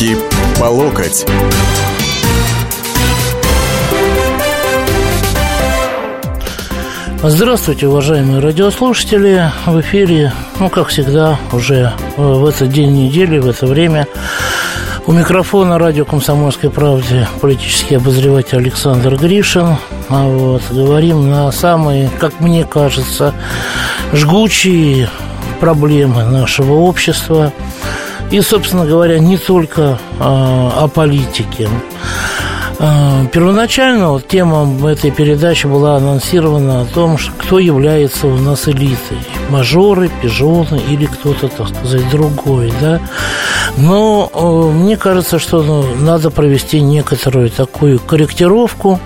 Руки 0.00 0.16
по 0.58 0.64
локоть. 0.64 1.26
Здравствуйте, 7.22 7.86
уважаемые 7.86 8.40
радиослушатели. 8.40 9.50
В 9.66 9.78
эфире, 9.80 10.32
ну, 10.58 10.70
как 10.70 10.88
всегда, 10.88 11.38
уже 11.52 11.92
в 12.16 12.46
этот 12.46 12.70
день 12.70 12.92
недели, 12.92 13.38
в 13.38 13.48
это 13.48 13.66
время 13.66 14.06
у 15.06 15.12
микрофона 15.12 15.78
радио 15.78 16.06
«Комсомольской 16.06 16.70
правды» 16.70 17.26
политический 17.42 17.96
обозреватель 17.96 18.56
Александр 18.56 19.16
Гришин. 19.16 19.76
А 20.08 20.24
вот, 20.24 20.62
говорим 20.70 21.28
на 21.28 21.52
самые, 21.52 22.08
как 22.18 22.40
мне 22.40 22.64
кажется, 22.64 23.34
жгучие 24.14 25.10
проблемы 25.60 26.24
нашего 26.24 26.72
общества. 26.72 27.52
И, 28.30 28.40
собственно 28.40 28.86
говоря, 28.86 29.18
не 29.18 29.36
только 29.36 29.98
а, 30.18 30.72
о 30.84 30.88
политике. 30.88 31.68
А, 32.82 33.26
первоначально 33.26 34.10
вот 34.10 34.26
тема 34.26 34.88
этой 34.88 35.10
передачи 35.10 35.66
была 35.66 35.96
анонсирована 35.96 36.80
о 36.80 36.84
том, 36.86 37.18
кто 37.38 37.58
является 37.58 38.26
у 38.26 38.38
нас 38.38 38.68
элитой. 38.68 39.18
Мажоры, 39.50 40.10
пижоны 40.22 40.80
или 40.88 41.04
кто-то, 41.04 41.48
так 41.48 41.68
сказать, 41.68 42.08
другой, 42.10 42.72
да. 42.80 43.00
Но 43.76 44.30
э, 44.32 44.74
мне 44.74 44.96
кажется, 44.96 45.38
что 45.38 45.62
ну, 45.62 45.84
надо 45.96 46.30
провести 46.30 46.80
некоторую 46.80 47.50
такую 47.50 47.98
корректировку 47.98 48.98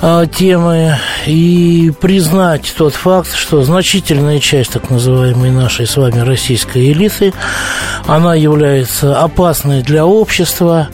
э, 0.00 0.26
темы 0.32 0.98
и 1.28 1.92
признать 2.00 2.74
тот 2.76 2.94
факт, 2.94 3.34
что 3.34 3.62
значительная 3.62 4.40
часть 4.40 4.72
так 4.72 4.88
называемой 4.88 5.50
нашей 5.50 5.86
с 5.86 5.96
вами 5.96 6.20
российской 6.20 6.90
элиты, 6.92 7.34
она 8.06 8.34
является 8.34 9.20
опасной 9.20 9.82
для 9.82 10.06
общества, 10.06 10.88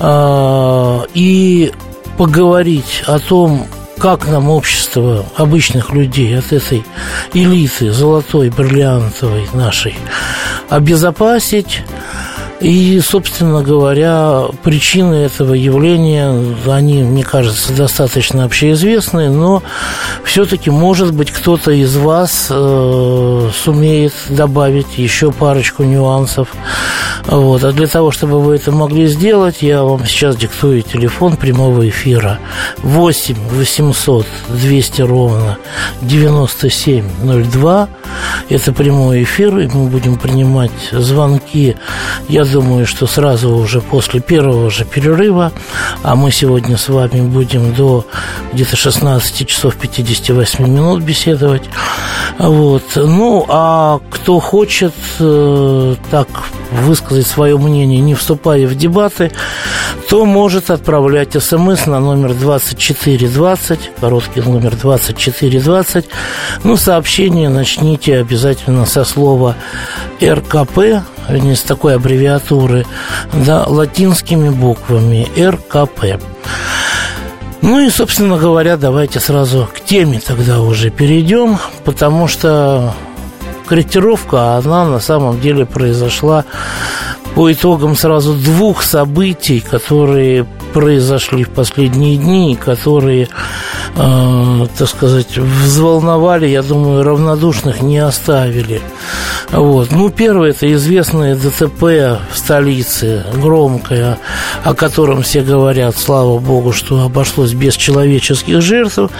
а, 0.00 1.04
и 1.12 1.72
поговорить 2.16 3.02
о 3.06 3.18
том, 3.18 3.66
как 3.98 4.26
нам 4.26 4.48
общество 4.48 5.26
обычных 5.36 5.92
людей 5.92 6.38
от 6.38 6.52
этой 6.52 6.82
элиты 7.34 7.92
золотой, 7.92 8.48
бриллиантовой 8.48 9.46
нашей 9.52 9.94
обезопасить, 10.70 11.82
и, 12.60 13.00
собственно 13.00 13.62
говоря, 13.62 14.44
причины 14.62 15.14
этого 15.14 15.52
явления, 15.52 16.32
они, 16.66 17.02
мне 17.02 17.22
кажется, 17.22 17.74
достаточно 17.74 18.44
общеизвестны, 18.44 19.28
но 19.28 19.62
все-таки, 20.24 20.70
может 20.70 21.12
быть, 21.12 21.30
кто-то 21.30 21.70
из 21.70 21.96
вас 21.96 22.48
э, 22.50 23.50
сумеет 23.54 24.14
добавить 24.30 24.96
еще 24.96 25.32
парочку 25.32 25.82
нюансов. 25.82 26.48
Вот. 27.26 27.64
А 27.64 27.72
для 27.72 27.86
того, 27.86 28.10
чтобы 28.10 28.40
вы 28.40 28.56
это 28.56 28.72
могли 28.72 29.06
сделать, 29.06 29.62
я 29.62 29.82
вам 29.82 30.06
сейчас 30.06 30.36
диктую 30.36 30.82
телефон 30.82 31.36
прямого 31.36 31.88
эфира 31.88 32.38
8 32.78 33.34
800 33.50 34.26
200 34.48 35.02
ровно 35.02 35.58
9702. 36.02 37.88
Это 38.48 38.72
прямой 38.72 39.24
эфир, 39.24 39.58
и 39.58 39.66
мы 39.66 39.88
будем 39.88 40.16
принимать 40.18 40.70
звонки. 40.92 41.76
Я 42.28 42.44
думаю, 42.44 42.86
что 42.86 43.06
сразу 43.06 43.50
уже 43.54 43.80
после 43.80 44.20
первого 44.20 44.70
же 44.70 44.84
перерыва, 44.84 45.52
а 46.02 46.14
мы 46.14 46.30
сегодня 46.30 46.76
с 46.76 46.88
вами 46.88 47.20
будем 47.22 47.74
до 47.74 48.06
где-то 48.52 48.76
16 48.76 49.48
часов 49.48 49.74
58 49.76 50.66
минут 50.66 51.02
беседовать. 51.02 51.64
Вот. 52.38 52.84
Ну, 52.94 53.44
а 53.48 54.00
кто 54.10 54.38
хочет 54.40 54.94
э, 55.18 55.96
так 56.10 56.28
высказать 56.72 57.15
свое 57.22 57.56
мнение, 57.56 58.00
не 58.00 58.14
вступая 58.14 58.66
в 58.66 58.74
дебаты, 58.74 59.32
то 60.08 60.24
может 60.24 60.70
отправлять 60.70 61.40
смс 61.42 61.86
на 61.86 62.00
номер 62.00 62.34
2420, 62.34 63.90
короткий 64.00 64.40
номер 64.40 64.76
2420. 64.76 66.06
Ну, 66.64 66.76
сообщение 66.76 67.48
начните 67.48 68.18
обязательно 68.18 68.86
со 68.86 69.04
слова 69.04 69.56
РКП, 70.22 71.02
вернее, 71.28 71.56
с 71.56 71.62
такой 71.62 71.96
аббревиатуры, 71.96 72.86
да, 73.32 73.64
латинскими 73.66 74.48
буквами 74.48 75.28
РКП. 75.38 76.20
Ну 77.62 77.80
и, 77.80 77.90
собственно 77.90 78.36
говоря, 78.36 78.76
давайте 78.76 79.18
сразу 79.18 79.68
к 79.74 79.80
теме 79.80 80.20
тогда 80.24 80.60
уже 80.60 80.90
перейдем, 80.90 81.58
потому 81.84 82.28
что 82.28 82.94
корректировка, 83.66 84.56
она 84.56 84.84
на 84.86 85.00
самом 85.00 85.40
деле 85.40 85.66
произошла 85.66 86.44
по 87.36 87.52
итогам 87.52 87.94
сразу 87.94 88.32
двух 88.32 88.82
событий, 88.82 89.60
которые 89.60 90.46
произошли 90.72 91.44
в 91.44 91.50
последние 91.50 92.16
дни, 92.16 92.56
которые, 92.56 93.28
э, 93.94 94.66
так 94.78 94.88
сказать, 94.88 95.36
взволновали, 95.36 96.46
я 96.46 96.62
думаю, 96.62 97.02
равнодушных 97.02 97.82
не 97.82 97.98
оставили. 97.98 98.80
Вот. 99.50 99.90
Ну, 99.90 100.08
первое, 100.08 100.50
это 100.50 100.72
известное 100.72 101.36
ДТП 101.36 102.18
в 102.32 102.38
столице, 102.38 103.26
громкое, 103.34 104.18
о 104.64 104.72
котором 104.72 105.22
все 105.22 105.42
говорят, 105.42 105.94
слава 105.98 106.38
богу, 106.38 106.72
что 106.72 107.02
обошлось 107.02 107.52
без 107.52 107.76
человеческих 107.76 108.62
жертв, 108.62 109.10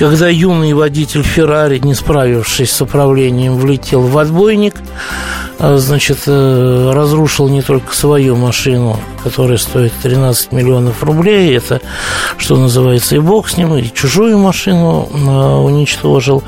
когда 0.00 0.28
юный 0.28 0.72
водитель 0.72 1.22
Феррари, 1.22 1.78
не 1.78 1.94
справившись 1.94 2.72
с 2.72 2.80
управлением, 2.80 3.56
влетел 3.56 4.00
в 4.02 4.18
отбойник, 4.18 4.74
значит, 5.62 6.18
э, 6.26 6.90
разрушил 6.92 7.48
не 7.48 7.62
только 7.62 7.94
свою 7.94 8.36
машину, 8.36 8.98
которая 9.22 9.58
стоит 9.58 9.92
13 10.02 10.52
миллионов 10.52 11.02
рублей, 11.02 11.56
это, 11.56 11.80
что 12.36 12.56
называется, 12.56 13.14
и 13.14 13.20
бог 13.20 13.48
с 13.48 13.56
ним, 13.56 13.76
и 13.76 13.92
чужую 13.92 14.38
машину 14.38 15.08
а, 15.12 15.60
уничтожил. 15.60 16.42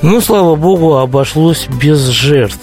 Но, 0.00 0.20
слава 0.20 0.56
богу, 0.56 0.96
обошлось 0.96 1.66
без 1.68 2.00
жертв. 2.00 2.58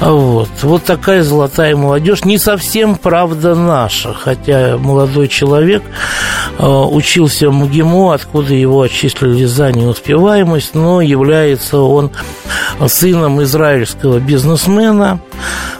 Вот. 0.00 0.48
вот 0.62 0.84
такая 0.84 1.22
золотая 1.22 1.76
молодежь. 1.76 2.24
Не 2.24 2.38
совсем, 2.38 2.96
правда, 2.96 3.54
наша. 3.54 4.12
Хотя 4.12 4.76
молодой 4.78 5.28
человек 5.28 5.82
э, 6.58 6.66
учился 6.66 7.50
в 7.50 7.52
МГИМО, 7.52 8.14
откуда 8.14 8.52
его 8.54 8.82
отчислили 8.82 9.44
за 9.44 9.70
неуспеваемость, 9.70 10.74
но 10.74 11.00
является 11.00 11.78
он 11.78 12.10
сыном 12.86 13.42
израильского 13.42 14.18
бизнесмена. 14.18 15.20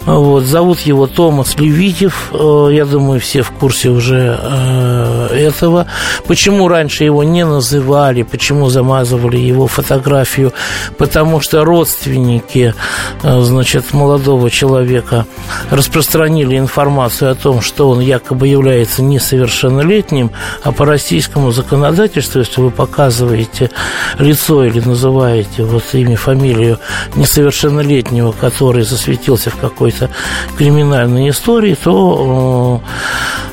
Вот. 0.03 0.45
Зовут 0.45 0.81
его 0.81 1.07
Томас 1.07 1.57
Левитев. 1.57 2.31
Э, 2.33 2.69
я 2.71 2.85
думаю, 2.85 3.21
все 3.21 3.43
в 3.43 3.51
курсе 3.51 3.89
уже 3.89 4.39
э, 4.41 5.29
этого. 5.33 5.87
Почему 6.27 6.69
раньше 6.69 7.05
его 7.05 7.25
не 7.25 7.45
называли, 7.45 8.23
почему 8.23 8.69
замазывали 8.69 9.39
его 9.39 9.67
фотографию? 9.67 10.53
Потому 10.97 11.41
что 11.41 11.65
родственники, 11.65 12.75
значит, 13.23 13.62
значит, 13.63 13.93
молодого 13.93 14.51
человека 14.51 15.25
распространили 15.71 16.59
информацию 16.59 17.31
о 17.31 17.37
том, 17.37 17.61
что 17.61 17.91
он 17.91 18.01
якобы 18.01 18.49
является 18.49 19.03
несовершеннолетним, 19.03 20.33
а 20.65 20.73
по 20.73 20.85
российскому 20.85 21.53
законодательству, 21.53 22.41
если 22.41 22.61
вы 22.61 22.73
показываете 22.73 23.71
лицо 24.19 24.65
или 24.65 24.81
называете 24.81 25.63
вот 25.63 25.85
имя, 25.93 26.17
фамилию 26.17 26.81
несовершеннолетнего, 27.15 28.33
который 28.33 28.83
засветился 28.83 29.51
в 29.51 29.57
какой-то 29.57 30.11
криминальной 30.59 31.31
истории, 31.31 31.77
то 31.81 32.83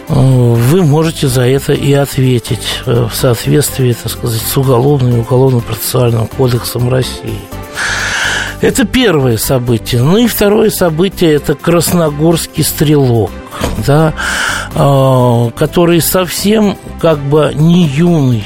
э, 0.08 0.14
вы 0.14 0.82
можете 0.82 1.28
за 1.28 1.44
это 1.44 1.74
и 1.74 1.94
ответить 1.94 2.82
в 2.88 3.12
соответствии, 3.14 3.94
так 3.94 4.12
сказать, 4.12 4.42
с 4.42 4.58
уголовным 4.58 5.18
и 5.18 5.20
уголовно-процессуальным 5.20 6.26
кодексом 6.26 6.90
России. 6.90 7.59
Это 8.62 8.86
первое 8.86 9.38
событие. 9.38 10.02
Ну 10.02 10.18
и 10.18 10.28
второе 10.28 10.70
событие– 10.70 11.34
это 11.36 11.56
Красногорский 11.56 12.64
стрелок, 12.64 13.32
да, 13.88 14.14
э, 14.76 15.52
который 15.58 16.02
совсем 16.02 16.78
как 17.00 17.20
бы 17.20 17.54
не 17.56 17.86
юный 17.86 18.44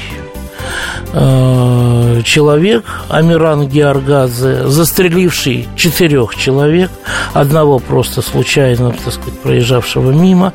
э, 1.12 2.22
человек, 2.24 2.84
Амиран 3.08 3.66
Георгадзе, 3.66 4.68
застреливший 4.68 5.68
четырех 5.76 6.36
человек, 6.36 6.90
одного 7.32 7.80
просто 7.80 8.22
случайно, 8.22 8.92
так 8.92 9.14
сказать, 9.14 9.40
проезжавшего 9.40 10.12
мимо, 10.12 10.52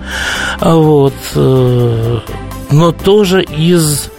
вот, 0.61 1.15
э, 1.35 2.19
но 2.71 2.91
тоже 2.93 3.43
из 3.43 4.09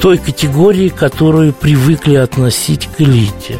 той 0.00 0.18
категории, 0.18 0.88
которую 0.88 1.52
привыкли 1.52 2.16
относить 2.16 2.86
к 2.86 3.00
элите. 3.00 3.58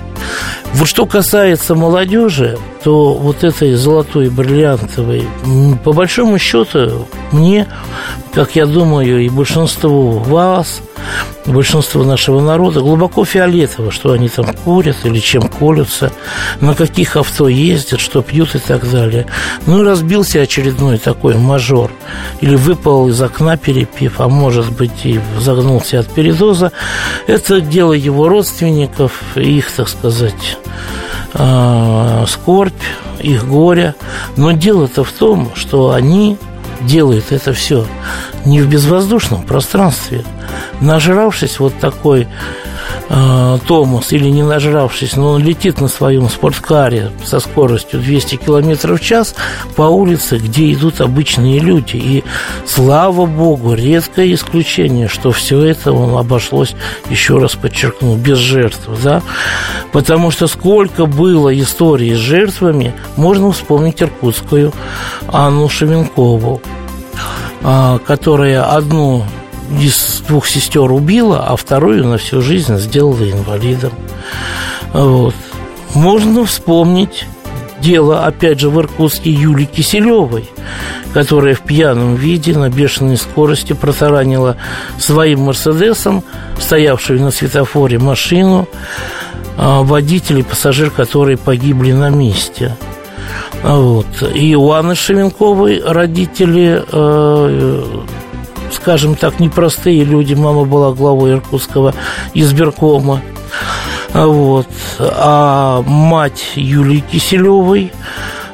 Вот 0.75 0.89
что 0.89 1.05
касается 1.05 1.75
молодежи, 1.75 2.59
то 2.83 3.15
вот 3.15 3.45
этой 3.45 3.75
золотой, 3.75 4.29
бриллиантовой, 4.29 5.25
по 5.85 5.93
большому 5.93 6.39
счету, 6.39 7.07
мне, 7.33 7.67
как 8.33 8.57
я 8.57 8.67
думаю, 8.67 9.25
и 9.25 9.29
большинству 9.29 10.11
вас– 10.19 10.83
большинство 11.47 12.05
нашего 12.05 12.41
народа 12.41 12.81
глубоко 12.81 13.25
фиолетово, 13.25 13.91
что 13.91 14.13
они 14.13 14.29
там 14.29 14.47
курят 14.65 14.97
или 15.05 15.19
чем 15.19 15.43
колются, 15.43 16.13
на 16.61 16.75
каких 16.75 17.17
авто 17.17 17.49
ездят, 17.49 18.01
что 18.01 18.23
пьют 18.23 18.55
и 18.55 18.59
так 18.59 18.89
далее. 18.91 19.27
Ну 19.67 19.83
и 19.83 19.87
разбился 19.87 20.41
очередной 20.41 20.99
такой 20.99 21.37
мажор. 21.37 21.91
Или 22.41 22.55
выпал 22.55 23.09
из 23.09 23.21
окна 23.21 23.57
перепив, 23.57 24.21
а 24.21 24.29
может 24.29 24.71
быть 24.73 25.05
и 25.05 25.21
загнулся 25.39 26.01
от 26.01 26.09
передоза. 26.09 26.73
Это 27.27 27.61
дело 27.61 27.93
его 27.93 28.29
родственников, 28.29 29.23
их, 29.37 29.71
так 29.71 29.89
сказать, 29.89 30.59
а, 31.35 32.25
скорбь, 32.27 32.83
их 33.21 33.47
горе. 33.47 33.95
Но 34.37 34.53
дело-то 34.53 35.05
в 35.05 35.13
том, 35.13 35.51
что 35.55 35.93
они 35.93 36.39
делают 36.83 37.33
это 37.33 37.53
все 37.53 37.87
не 38.45 38.63
в 38.63 38.69
безвоздушном 38.69 39.43
пространстве. 39.43 40.25
Нажравшись 40.81 41.61
вот 41.61 41.79
такой 41.79 42.27
э, 43.11 43.59
Томас 43.67 44.13
или 44.13 44.29
не 44.29 44.43
нажравшись, 44.43 45.17
но 45.17 45.33
он 45.33 45.43
летит 45.43 45.81
на 45.81 45.89
своем 45.89 46.29
спорткаре 46.29 47.11
со 47.25 47.41
скоростью 47.41 48.01
200 48.01 48.37
км 48.37 48.95
в 48.95 49.01
час 49.01 49.35
по 49.77 49.83
улице, 49.83 50.39
где 50.39 50.73
идут 50.73 51.01
обычные 51.01 51.59
люди. 51.59 51.97
И 51.97 52.25
слава 52.65 53.27
богу, 53.27 53.75
редкое 53.75 54.33
исключение, 54.33 55.09
что 55.09 55.33
все 55.33 55.63
это 55.63 55.93
он 55.93 56.17
обошлось, 56.17 56.75
еще 57.11 57.39
раз 57.39 57.55
подчеркну, 57.57 58.17
без 58.17 58.39
жертв. 58.39 58.89
Да? 59.03 59.23
Потому 59.93 60.31
что 60.31 60.47
сколько 60.47 61.07
было 61.07 61.59
историй 61.59 62.15
с 62.15 62.19
жертвами, 62.19 62.95
можно 63.17 63.51
вспомнить 63.53 64.01
иркутскую 64.01 64.73
Анну 65.29 65.69
Шевенкову, 65.69 66.63
а, 67.63 67.99
которая 67.99 68.63
одну 68.65 69.25
из 69.71 70.23
двух 70.27 70.47
сестер 70.47 70.91
убила, 70.91 71.47
а 71.47 71.57
вторую 71.57 72.07
на 72.07 72.19
всю 72.19 72.41
жизнь 72.41 72.77
сделала 72.79 73.31
инвалидом. 73.31 73.93
Вот. 74.93 75.35
Можно 75.95 76.45
вспомнить 76.45 77.27
дело, 77.81 78.27
опять 78.27 78.61
же, 78.61 78.71
в 78.71 78.79
Иркутске 78.79 79.31
Юли 79.31 79.67
Киселевой, 79.67 80.49
которая 81.13 81.55
в 81.55 81.61
пьяном 81.61 82.15
виде 82.15 82.57
на 82.57 82.69
бешеной 82.69 83.17
скорости 83.17 83.73
протаранила 83.73 84.57
своим 84.99 85.41
«Мерседесом», 85.41 86.23
стоявшую 86.59 87.21
на 87.23 87.31
светофоре 87.31 87.99
машину, 87.99 88.69
а, 89.57 89.83
водитель 89.83 90.41
и 90.41 90.43
пассажир, 90.43 90.91
которые 90.91 91.37
погибли 91.37 91.93
на 91.93 92.11
месте. 92.11 92.77
Вот. 93.63 94.07
И 94.35 94.55
у 94.55 94.71
Анны 94.73 94.95
Шевенковой 94.95 95.83
родители 95.85 96.83
э, 96.91 98.03
скажем 98.73 99.15
так, 99.15 99.41
непростые 99.41 100.05
люди. 100.05 100.35
Мама 100.35 100.65
была 100.65 100.93
главой 100.93 101.33
Иркутского 101.33 101.95
избиркома. 102.35 103.21
Вот. 104.13 104.67
А 104.99 105.83
мать 105.83 106.53
Юлии 106.57 107.01
Киселевой, 107.01 107.93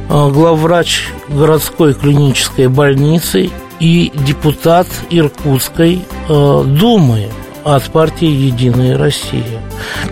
э, 0.08 0.30
главврач 0.30 1.08
городской 1.28 1.94
клинической 1.94 2.68
больницы 2.68 3.50
и 3.80 4.12
депутат 4.14 4.86
Иркутской 5.10 6.04
э, 6.28 6.62
думы 6.66 7.28
от 7.64 7.82
партии 7.84 8.28
«Единая 8.28 8.96
Россия». 8.96 9.60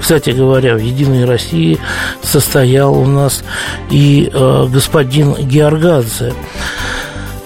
Кстати 0.00 0.31
говоря, 0.31 0.75
в 0.75 0.81
«Единой 0.81 1.25
России» 1.25 1.79
состоял 2.23 2.95
у 2.95 3.07
нас 3.07 3.45
и 3.91 4.29
э, 4.33 4.67
господин 4.71 5.35
Георгадзе. 5.35 6.35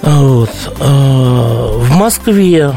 Вот. 0.08 0.50
Э, 0.80 1.70
в 1.74 1.90
Москве 1.90 2.72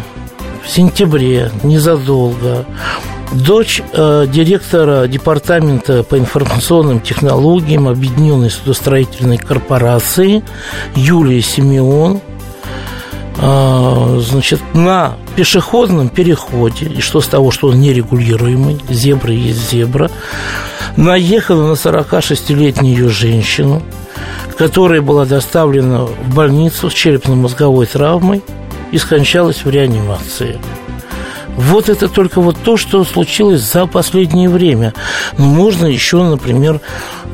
в 0.63 0.69
сентябре, 0.69 1.49
незадолго, 1.63 2.65
дочь 3.31 3.81
э, 3.93 4.25
директора 4.27 5.07
департамента 5.07 6.03
по 6.03 6.17
информационным 6.17 6.99
технологиям 6.99 7.87
Объединенной 7.87 8.51
судостроительной 8.51 9.37
корпорации 9.37 10.43
Юлия 10.95 11.41
Симеон 11.41 12.21
значит, 13.37 14.59
на 14.75 15.15
пешеходном 15.35 16.09
переходе, 16.09 16.85
и 16.85 17.01
что 17.01 17.21
с 17.21 17.27
того, 17.27 17.49
что 17.49 17.69
он 17.69 17.79
нерегулируемый, 17.79 18.79
зебра 18.89 19.33
есть 19.33 19.71
зебра, 19.71 20.11
наехала 20.95 21.69
на 21.69 21.73
46-летнюю 21.73 23.09
женщину, 23.09 23.81
которая 24.61 25.01
была 25.01 25.25
доставлена 25.25 26.05
в 26.05 26.35
больницу 26.35 26.91
с 26.91 26.93
черепно-мозговой 26.93 27.87
травмой 27.87 28.43
и 28.91 28.99
скончалась 28.99 29.65
в 29.65 29.69
реанимации. 29.71 30.59
Вот 31.57 31.89
это 31.89 32.07
только 32.07 32.41
вот 32.41 32.57
то, 32.63 32.77
что 32.77 33.03
случилось 33.03 33.61
за 33.61 33.85
последнее 33.85 34.49
время. 34.49 34.93
Но 35.37 35.45
можно 35.45 35.85
еще, 35.85 36.23
например, 36.23 36.79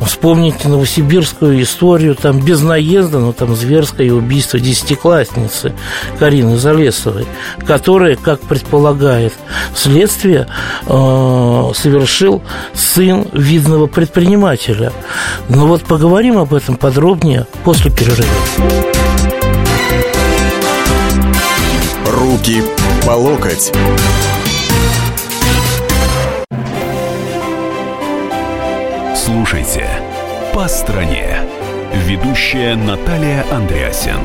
вспомнить 0.01 0.65
новосибирскую 0.65 1.61
историю, 1.61 2.15
там 2.15 2.39
без 2.39 2.61
наезда, 2.61 3.19
но 3.19 3.31
там 3.31 3.55
зверское 3.55 4.11
убийство 4.11 4.59
десятиклассницы 4.59 5.73
Карины 6.19 6.57
Залесовой, 6.57 7.25
которая, 7.65 8.15
как 8.15 8.41
предполагает 8.41 9.33
следствие, 9.75 10.47
э, 10.85 11.71
совершил 11.75 12.41
сын 12.73 13.27
видного 13.33 13.87
предпринимателя. 13.87 14.91
Но 15.49 15.67
вот 15.67 15.83
поговорим 15.83 16.37
об 16.37 16.53
этом 16.53 16.75
подробнее 16.75 17.47
после 17.63 17.91
перерыва. 17.91 18.27
Руки 22.05 22.63
по 23.07 23.11
локоть. 23.11 23.71
Слушайте 29.15 29.87
«По 30.53 30.67
стране». 30.67 31.37
Ведущая 31.93 32.75
Наталья 32.75 33.45
Андреасин. 33.49 34.19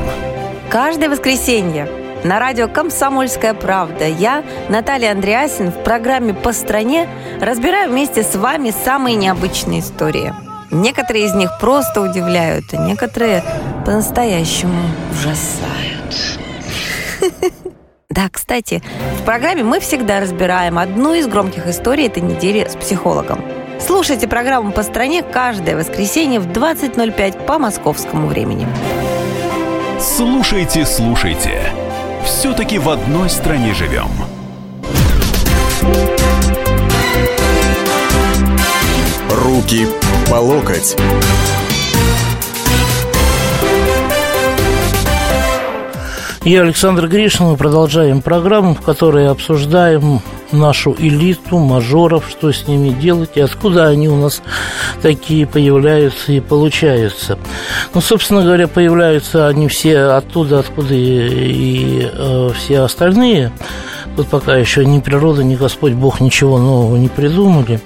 Каждое 0.69 1.07
воскресенье 1.07 1.87
на 2.25 2.39
радио 2.39 2.67
«Комсомольская 2.67 3.53
правда» 3.53 4.05
я, 4.05 4.43
Наталья 4.67 5.13
Андреасин, 5.13 5.71
в 5.71 5.81
программе 5.85 6.33
«По 6.33 6.51
стране» 6.51 7.07
разбираю 7.39 7.89
вместе 7.89 8.21
с 8.21 8.35
вами 8.35 8.73
самые 8.83 9.15
необычные 9.15 9.79
истории. 9.79 10.33
Некоторые 10.71 11.27
из 11.27 11.33
них 11.33 11.57
просто 11.57 12.01
удивляют, 12.01 12.65
а 12.73 12.85
некоторые 12.85 13.45
по-настоящему 13.85 14.81
ужасают. 15.09 15.93
Да, 18.13 18.29
кстати, 18.29 18.83
в 19.19 19.25
программе 19.25 19.63
мы 19.63 19.79
всегда 19.79 20.19
разбираем 20.19 20.77
одну 20.77 21.15
из 21.15 21.25
громких 21.25 21.65
историй 21.65 22.05
этой 22.05 22.21
недели 22.21 22.67
с 22.69 22.75
психологом. 22.75 23.43
Слушайте 23.79 24.27
программу 24.27 24.71
«По 24.71 24.83
стране» 24.83 25.23
каждое 25.23 25.75
воскресенье 25.75 26.39
в 26.39 26.45
20.05 26.45 27.45
по 27.47 27.57
московскому 27.57 28.27
времени. 28.27 28.67
Слушайте, 29.99 30.85
слушайте. 30.85 31.63
Все-таки 32.23 32.77
в 32.77 32.87
одной 32.87 33.31
стране 33.31 33.73
живем. 33.73 34.11
Руки 39.31 39.87
по 40.29 40.35
локоть. 40.35 40.95
Я 46.45 46.63
Александр 46.63 47.07
Гришин. 47.07 47.45
Мы 47.45 47.55
продолжаем 47.55 48.21
программу, 48.21 48.75
в 48.75 48.81
которой 48.81 49.29
обсуждаем 49.29 50.19
нашу 50.51 50.93
элиту, 50.99 51.57
мажоров, 51.57 52.25
что 52.29 52.51
с 52.51 52.67
ними 52.67 52.89
делать 52.89 53.31
и 53.35 53.39
откуда 53.39 53.87
они 53.87 54.09
у 54.09 54.17
нас 54.17 54.41
такие 55.01 55.47
появляются 55.47 56.33
и 56.33 56.41
получаются. 56.41 57.39
Ну, 57.93 58.01
собственно 58.01 58.43
говоря, 58.43 58.67
появляются 58.67 59.47
они 59.47 59.69
все 59.69 59.99
оттуда, 59.99 60.59
откуда 60.59 60.93
и, 60.93 62.01
и 62.01 62.09
э, 62.11 62.49
все 62.57 62.81
остальные. 62.81 63.53
Тут 64.17 64.27
пока 64.27 64.57
еще 64.57 64.85
ни 64.85 64.99
природа, 64.99 65.43
ни 65.43 65.55
Господь 65.55 65.93
Бог 65.93 66.19
ничего 66.19 66.57
нового 66.57 66.97
не 66.97 67.07
придумали. 67.07 67.79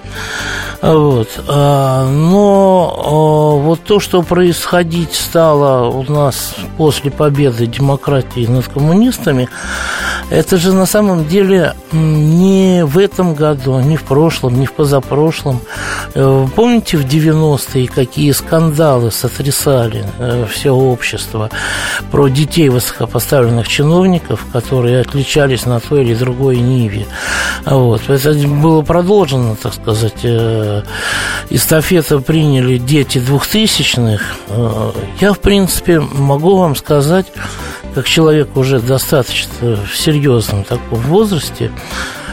Вот. 0.82 1.30
А, 1.48 2.10
но 2.10 3.04
а, 3.06 3.57
вот 3.68 3.84
то, 3.84 4.00
что 4.00 4.22
происходить 4.22 5.14
стало 5.14 5.90
у 5.90 6.04
нас 6.12 6.56
после 6.78 7.12
победы 7.12 7.68
демократии 7.68 8.48
над 8.48 8.68
коммунистами, 8.68 9.50
это 10.30 10.58
же 10.58 10.74
на 10.74 10.86
самом 10.86 11.28
деле 11.28 11.74
не 11.92 12.84
в 12.86 12.98
этом 12.98 13.34
году, 13.34 13.80
не 13.80 13.98
в 13.98 14.04
прошлом, 14.04 14.60
не 14.60 14.66
в 14.66 14.74
позапрошлом. 14.74 15.62
Э, 16.16 16.48
помните 16.56 16.98
в 16.98 17.06
90-е, 17.06 17.88
какие 17.88 18.32
скандалы 18.32 19.12
сотрясали 19.12 20.06
э, 20.20 20.46
все 20.52 20.72
общество 20.72 21.50
про 22.12 22.28
детей 22.28 22.70
высокопоставленных 22.70 23.68
чиновников, 23.68 24.46
которые 24.52 25.02
отличались 25.02 25.66
на 25.66 25.80
той 25.80 26.04
или 26.04 26.16
другой 26.16 26.58
ниве? 26.58 27.06
Вот. 27.66 28.10
Это 28.10 28.34
было 28.34 28.82
продолжено, 28.82 29.56
так 29.62 29.74
сказать, 29.74 30.24
э, 30.24 30.84
эстафету 31.50 32.22
приняли 32.22 32.78
дети 32.78 33.20
двухтысячных. 33.58 34.22
Я, 35.20 35.34
в 35.34 35.40
принципе, 35.40 36.00
могу 36.00 36.58
вам 36.58 36.76
сказать, 36.76 37.26
как 37.96 38.08
человек 38.08 38.56
уже 38.56 38.80
достаточно 38.80 39.78
в 39.78 39.98
серьезном 39.98 40.64
таком 40.64 41.00
возрасте, 41.00 41.72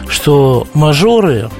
что 0.08 0.66
мажоры 0.74 1.50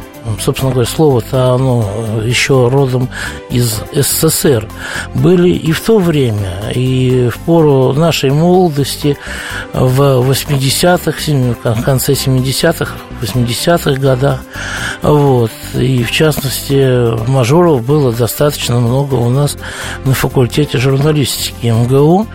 собственно 0.41 0.73
говоря, 0.73 0.89
слово-то 0.89 1.53
оно 1.53 2.23
еще 2.25 2.69
родом 2.69 3.09
из 3.51 3.83
СССР, 3.93 4.69
были 5.15 5.51
и 5.51 5.73
в 5.73 5.81
то 5.81 5.99
время, 5.99 6.71
и 6.75 7.29
в 7.29 7.39
пору 7.41 7.93
нашей 7.93 8.31
молодости, 8.31 9.17
в 9.73 10.01
80-х, 10.31 11.75
в 11.75 11.83
конце 11.83 12.13
70-х, 12.13 12.95
80-х 13.23 14.01
годах. 14.01 14.41
Вот. 15.03 15.51
И, 15.75 16.03
в 16.03 16.11
частности, 16.11 17.29
мажоров 17.29 17.85
было 17.85 18.13
достаточно 18.13 18.79
много 18.81 19.15
у 19.15 19.29
нас 19.31 19.57
на 20.05 20.15
факультете 20.15 20.79
журналистики 20.79 21.67
МГУ. 21.67 22.27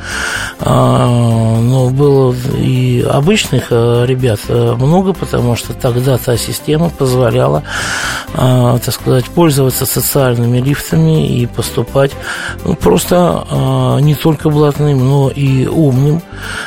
А, 0.59 1.07
но 1.07 1.89
было 1.89 2.35
и 2.57 3.05
обычных 3.07 3.67
э, 3.69 4.05
ребят 4.05 4.39
э, 4.47 4.75
много, 4.77 5.13
потому 5.13 5.55
что 5.55 5.73
тогда 5.73 6.17
та 6.17 6.37
система 6.37 6.89
позволяла 6.89 7.63
так 8.33 8.93
сказать, 8.93 9.25
пользоваться 9.25 9.85
социальными 9.85 10.59
лифтами 10.59 11.27
и 11.27 11.45
поступать 11.45 12.11
ну, 12.63 12.75
просто 12.75 13.45
а, 13.49 13.99
не 13.99 14.15
только 14.15 14.49
блатным, 14.49 15.07
но 15.07 15.29
и 15.29 15.65
умным 15.65 16.21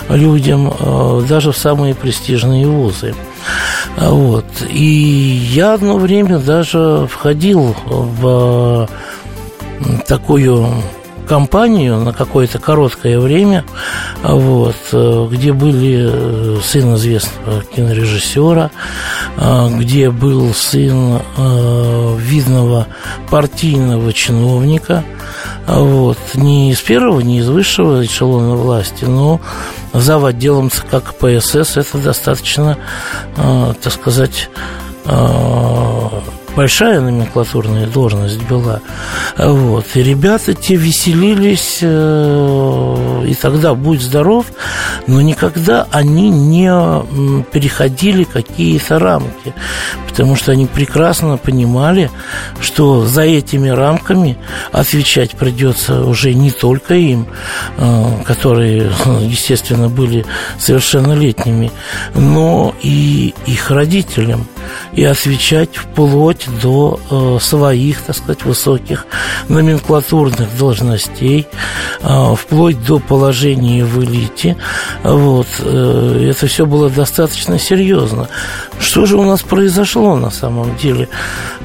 людям, 0.08 0.72
а, 0.78 1.22
даже 1.22 1.52
в 1.52 1.56
самые 1.56 1.94
престижные 1.94 2.66
вузы. 2.66 3.14
Вот. 3.96 4.46
И 4.68 4.84
я 5.52 5.74
одно 5.74 5.96
время 5.96 6.38
даже 6.38 7.06
входил 7.10 7.76
в 7.86 8.88
такую 10.06 10.68
компанию 11.26 11.98
на 11.98 12.12
какое-то 12.12 12.58
короткое 12.58 13.18
время, 13.18 13.64
вот, 14.22 14.76
э, 14.92 15.28
где 15.30 15.52
были 15.52 16.08
э, 16.10 16.60
сын 16.62 16.94
известного 16.96 17.62
кинорежиссера, 17.62 18.70
э, 19.36 19.68
где 19.78 20.10
был 20.10 20.52
сын 20.54 21.20
видного 22.16 22.86
партийного 23.30 24.12
чиновника, 24.12 25.04
вот, 25.66 26.18
не 26.34 26.72
из 26.72 26.80
первого, 26.80 27.20
не 27.20 27.38
из 27.38 27.48
высшего 27.48 28.04
эшелона 28.04 28.54
власти, 28.54 29.04
но 29.04 29.40
зав. 29.92 30.24
отделом 30.24 30.70
ЦК 30.70 31.02
КПСС 31.02 31.76
это 31.76 31.98
достаточно, 31.98 32.78
так 33.36 33.92
сказать, 33.92 34.48
большая 36.54 37.00
номенклатурная 37.00 37.86
должность 37.86 38.42
была. 38.42 38.80
Вот. 39.36 39.86
И 39.94 40.02
ребята 40.02 40.54
те 40.54 40.76
веселились, 40.76 41.78
э, 41.80 43.24
и 43.26 43.34
тогда 43.34 43.74
будь 43.74 44.02
здоров, 44.02 44.46
но 45.06 45.20
никогда 45.20 45.86
они 45.90 46.30
не 46.30 47.42
переходили 47.52 48.24
какие-то 48.24 48.98
рамки, 48.98 49.54
потому 50.08 50.36
что 50.36 50.52
они 50.52 50.66
прекрасно 50.66 51.36
понимали, 51.36 52.10
что 52.60 53.06
за 53.06 53.22
этими 53.22 53.68
рамками 53.68 54.36
отвечать 54.70 55.32
придется 55.32 56.04
уже 56.04 56.34
не 56.34 56.50
только 56.50 56.94
им, 56.94 57.26
э, 57.78 58.04
которые, 58.24 58.90
естественно, 59.20 59.88
были 59.88 60.24
совершеннолетними, 60.58 61.70
но 62.14 62.74
и 62.82 63.34
их 63.46 63.70
родителям, 63.70 64.46
и 64.92 65.04
отвечать 65.04 65.76
вплоть 65.76 66.41
вплоть 66.42 66.60
до 66.60 67.00
э, 67.10 67.38
своих, 67.40 68.02
так 68.02 68.16
сказать, 68.16 68.44
высоких 68.44 69.06
номенклатурных 69.48 70.56
должностей, 70.58 71.46
э, 72.02 72.34
вплоть 72.36 72.84
до 72.84 72.98
положения 72.98 73.84
в 73.84 74.02
элите. 74.02 74.56
Вот. 75.02 75.46
Э, 75.60 76.28
это 76.30 76.46
все 76.46 76.66
было 76.66 76.90
достаточно 76.90 77.58
серьезно. 77.58 78.28
Что 78.78 79.06
же 79.06 79.16
у 79.16 79.24
нас 79.24 79.42
произошло 79.42 80.16
на 80.16 80.30
самом 80.30 80.76
деле 80.76 81.08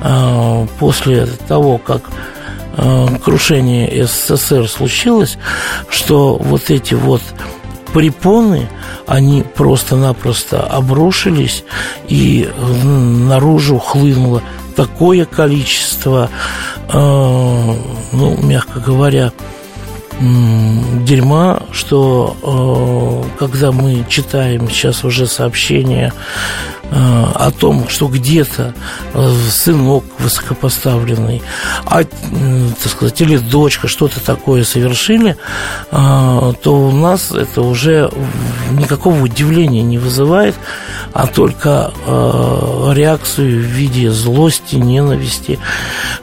э, 0.02 0.68
после 0.80 1.28
того, 1.48 1.78
как 1.78 2.02
э, 2.78 3.08
крушение 3.24 4.06
СССР 4.06 4.68
случилось, 4.68 5.38
что 5.90 6.36
вот 6.36 6.70
эти 6.70 6.94
вот 6.94 7.22
препоны, 7.94 8.70
они 9.08 9.44
просто-напросто 9.44 10.62
обрушились, 10.62 11.64
и 12.08 12.50
наружу 12.84 13.80
хлынуло 13.80 14.44
такое 14.78 15.26
количество, 15.26 16.30
э, 16.88 16.94
ну, 16.94 18.38
мягко 18.44 18.80
говоря, 18.80 19.34
дерьма, 20.20 21.64
что 21.72 22.36
э, 23.34 23.38
когда 23.40 23.72
мы 23.72 24.06
читаем 24.08 24.70
сейчас 24.70 25.04
уже 25.04 25.28
сообщения 25.28 26.14
о 26.92 27.52
том, 27.52 27.88
что 27.90 28.08
где-то 28.08 28.74
э, 29.14 29.36
сынок 29.50 30.04
высокопоставленный, 30.20 31.42
а, 31.86 32.04
так 32.04 32.92
сказать, 32.92 33.22
или 33.22 33.38
дочка 33.38 33.88
что-то 33.88 34.20
такое 34.20 34.64
совершили, 34.64 35.38
э, 35.92 36.54
то 36.62 36.74
у 36.74 36.92
нас 36.92 37.32
это 37.32 37.62
уже 37.62 38.10
никакого 38.72 39.22
удивления 39.24 39.84
не 39.84 39.98
вызывает, 39.98 40.56
а 41.14 41.28
только 41.28 41.92
э, 42.06 42.94
реакцию 42.96 43.62
в 43.62 43.66
виде 43.66 44.12
злости, 44.12 44.76
ненависти 44.76 45.60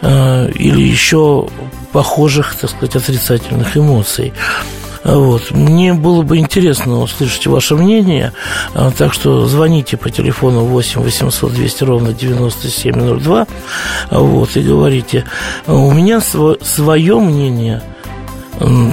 э, 0.01 0.51
или 0.53 0.81
еще 0.81 1.49
похожих, 1.93 2.55
так 2.57 2.71
сказать, 2.71 2.97
отрицательных 2.97 3.77
эмоций. 3.77 4.33
Вот. 5.05 5.51
Мне 5.51 5.93
было 5.93 6.23
бы 6.23 6.39
интересно 6.39 7.01
услышать 7.01 7.47
ваше 7.47 7.77
мнение, 7.77 8.33
а, 8.75 8.91
так 8.91 9.13
что 9.13 9.45
звоните 9.45 9.97
по 9.97 10.11
телефону 10.11 10.61
8 10.65 11.03
800 11.03 11.53
200 11.53 11.85
ровно 11.85 12.13
9702 12.13 13.47
вот, 14.11 14.57
и 14.57 14.63
говорите, 14.63 15.25
у 15.67 15.93
меня 15.93 16.21
свое 16.21 17.19
мнение 17.19 17.83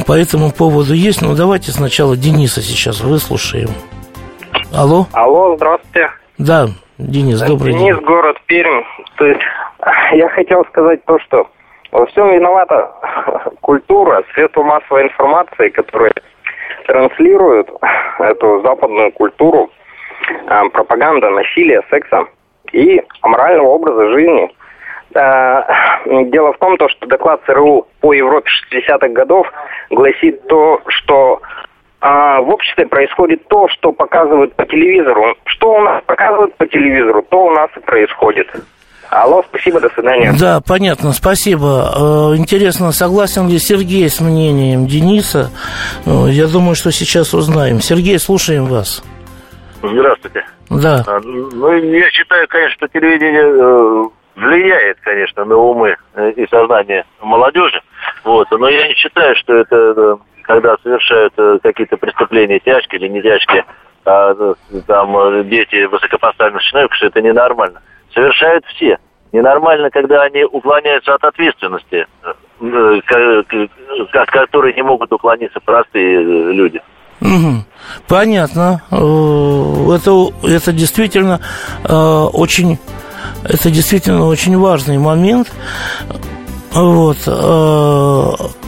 по 0.05 0.13
этому 0.13 0.51
поводу 0.51 0.93
есть, 0.93 1.21
но 1.21 1.35
давайте 1.35 1.71
сначала 1.71 2.17
Дениса 2.17 2.61
сейчас 2.61 3.01
выслушаем. 3.01 3.69
Алло? 4.73 5.07
Алло, 5.13 5.55
здравствуйте. 5.55 6.09
Да, 6.37 6.67
Денис, 6.97 7.39
добрый 7.41 7.73
Денис, 7.73 7.83
день. 7.83 7.93
Денис, 7.93 8.05
город 8.05 8.37
Пермь. 8.47 8.83
То 9.17 9.25
есть, 9.25 9.41
я 10.13 10.29
хотел 10.29 10.65
сказать 10.65 11.05
то, 11.05 11.19
что 11.19 11.47
во 11.91 12.05
всем 12.07 12.31
виновата 12.31 12.91
культура, 13.61 14.23
средства 14.33 14.63
массовой 14.63 15.03
информации, 15.03 15.69
которые 15.69 16.13
транслируют 16.87 17.69
эту 18.19 18.61
западную 18.61 19.11
культуру 19.11 19.69
э, 20.47 20.69
пропаганда 20.69 21.29
насилия, 21.29 21.81
секса 21.89 22.25
и 22.71 23.01
аморального 23.21 23.67
образа 23.67 24.09
жизни. 24.09 24.55
Э, 25.13 25.61
дело 26.29 26.53
в 26.53 26.57
том, 26.57 26.77
то, 26.77 26.87
что 26.89 27.07
доклад 27.07 27.41
ЦРУ 27.45 27.87
по 27.99 28.13
Европе 28.13 28.49
60-х 28.71 29.09
годов 29.09 29.47
гласит 29.89 30.47
то, 30.47 30.81
что 30.87 31.41
э, 32.01 32.07
в 32.07 32.49
обществе 32.49 32.87
происходит 32.87 33.47
то, 33.47 33.67
что 33.67 33.91
показывают 33.91 34.55
по 34.55 34.65
телевизору. 34.65 35.35
Что 35.45 35.73
у 35.75 35.81
нас 35.81 36.03
показывают 36.05 36.55
по 36.55 36.65
телевизору, 36.65 37.21
то 37.23 37.45
у 37.45 37.51
нас 37.51 37.69
и 37.75 37.79
происходит. 37.81 38.47
Алло, 39.11 39.43
спасибо, 39.49 39.81
до 39.81 39.89
свидания. 39.89 40.33
Да, 40.39 40.61
понятно, 40.65 41.11
спасибо. 41.11 42.31
Э, 42.33 42.37
интересно, 42.37 42.93
согласен 42.93 43.49
ли 43.49 43.59
Сергей 43.59 44.09
с 44.09 44.21
мнением 44.21 44.87
Дениса? 44.87 45.51
Э, 46.05 46.29
я 46.29 46.47
думаю, 46.47 46.75
что 46.75 46.93
сейчас 46.93 47.33
узнаем. 47.33 47.81
Сергей, 47.81 48.17
слушаем 48.19 48.67
вас. 48.67 49.03
Здравствуйте. 49.83 50.45
Да. 50.69 51.03
А, 51.05 51.19
ну, 51.19 51.73
я 51.73 52.09
считаю, 52.11 52.47
конечно, 52.47 52.75
что 52.77 52.87
телевидение 52.87 53.43
э, 53.43 54.05
влияет, 54.37 54.97
конечно, 55.01 55.43
на 55.43 55.57
умы 55.57 55.97
и 56.37 56.47
сознание 56.49 57.03
молодежи. 57.21 57.81
Вот. 58.23 58.47
Но 58.51 58.69
я 58.69 58.87
не 58.87 58.93
считаю, 58.95 59.35
что 59.35 59.57
это 59.57 60.19
когда 60.43 60.77
совершают 60.83 61.33
какие-то 61.61 61.97
преступления 61.97 62.59
тяжкие 62.59 63.01
или 63.01 63.09
не 63.09 63.21
тяжкие, 63.21 63.65
а, 64.05 64.33
там 64.87 65.49
дети 65.49 65.83
высокопоставленных 65.83 66.63
чиновников, 66.63 66.95
что 66.95 67.07
это 67.07 67.21
ненормально 67.21 67.81
совершают 68.13 68.65
все. 68.65 68.97
Ненормально, 69.31 69.89
когда 69.89 70.23
они 70.23 70.43
уклоняются 70.43 71.13
от 71.13 71.23
ответственности, 71.23 72.05
э, 72.59 73.01
от 74.13 74.29
которой 74.31 74.73
не 74.73 74.83
могут 74.83 75.11
уклониться 75.13 75.59
простые 75.63 76.19
э, 76.19 76.51
люди. 76.51 76.81
Понятно. 78.07 78.81
Э, 78.91 79.95
это, 79.95 80.31
это 80.43 80.73
действительно 80.73 81.39
очень 81.87 82.77
это 83.43 83.71
действительно 83.71 84.25
очень 84.27 84.57
важный 84.57 84.97
момент. 84.97 85.51
Вот. 86.73 87.17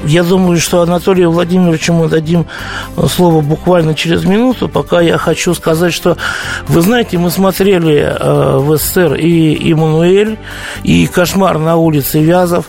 я 0.05 0.23
думаю, 0.23 0.59
что 0.59 0.81
Анатолию 0.81 1.31
Владимировичу 1.31 1.93
мы 1.93 2.09
дадим 2.09 2.45
слово 3.07 3.41
буквально 3.41 3.95
через 3.95 4.25
минуту. 4.25 4.67
Пока 4.67 5.01
я 5.01 5.17
хочу 5.17 5.53
сказать, 5.53 5.93
что, 5.93 6.17
вы 6.67 6.81
знаете, 6.81 7.17
мы 7.17 7.31
смотрели 7.31 7.95
э, 7.95 8.57
в 8.57 8.77
СССР 8.77 9.15
и 9.15 9.71
«Иммануэль», 9.71 10.37
и 10.83 11.07
«Кошмар 11.07 11.57
на 11.59 11.77
улице 11.77 12.19
Вязов». 12.19 12.65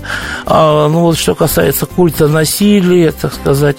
А, 0.47 0.89
ну 0.89 1.01
вот 1.01 1.19
что 1.19 1.35
касается 1.35 1.87
культа 1.87 2.29
насилия, 2.29 3.13
так 3.13 3.35
сказать, 3.35 3.79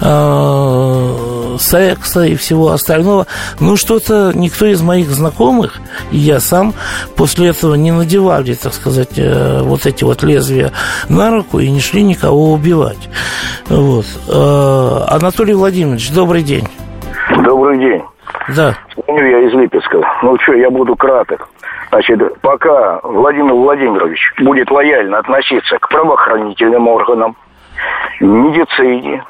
э, 0.00 1.56
секса 1.60 2.22
и 2.22 2.36
всего 2.36 2.70
остального, 2.70 3.26
ну 3.60 3.76
что-то 3.76 4.32
никто 4.34 4.66
из 4.66 4.80
моих 4.82 5.10
знакомых, 5.10 5.80
и 6.10 6.18
я 6.18 6.40
сам 6.40 6.74
после 7.16 7.48
этого 7.48 7.74
не 7.74 7.92
надевали, 7.92 8.54
так 8.54 8.74
сказать, 8.74 9.16
э, 9.16 9.62
вот 9.62 9.86
эти 9.86 10.04
вот 10.04 10.22
лезвия 10.22 10.72
на 11.08 11.30
руку 11.30 11.58
и 11.58 11.70
не 11.70 11.80
шли 11.80 12.02
никого 12.02 12.52
убивать. 12.52 13.08
Вот. 13.68 14.06
Э, 14.28 15.14
Анатолий 15.14 15.54
Владимирович, 15.54 16.12
добрый 16.12 16.42
день. 16.42 16.68
Добрый 17.42 17.78
день. 17.78 18.02
Да. 18.56 18.76
Звоню 18.96 19.26
я 19.26 19.48
из 19.48 19.52
Липецка. 19.52 20.00
Ну 20.22 20.38
что, 20.40 20.54
я 20.54 20.70
буду 20.70 20.96
краток. 20.96 21.48
Значит, 21.90 22.40
пока 22.40 23.00
Владимир 23.02 23.52
Владимирович 23.52 24.32
будет 24.38 24.70
лояльно 24.70 25.18
относиться 25.18 25.78
к 25.78 25.88
правоохранительным 25.88 26.88
органам, 26.88 27.36
медицине, 28.20 29.24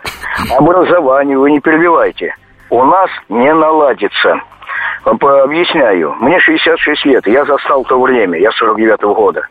образованию, 0.56 1.40
вы 1.40 1.50
не 1.50 1.60
перебивайте, 1.60 2.34
у 2.70 2.84
нас 2.84 3.10
не 3.28 3.52
наладится. 3.52 4.40
Объясняю. 5.04 6.14
Мне 6.20 6.38
66 6.38 7.04
лет, 7.06 7.26
я 7.26 7.44
застал 7.44 7.84
то 7.84 8.00
время, 8.00 8.38
я 8.38 8.50
49-го 8.50 9.14
года. 9.14 9.42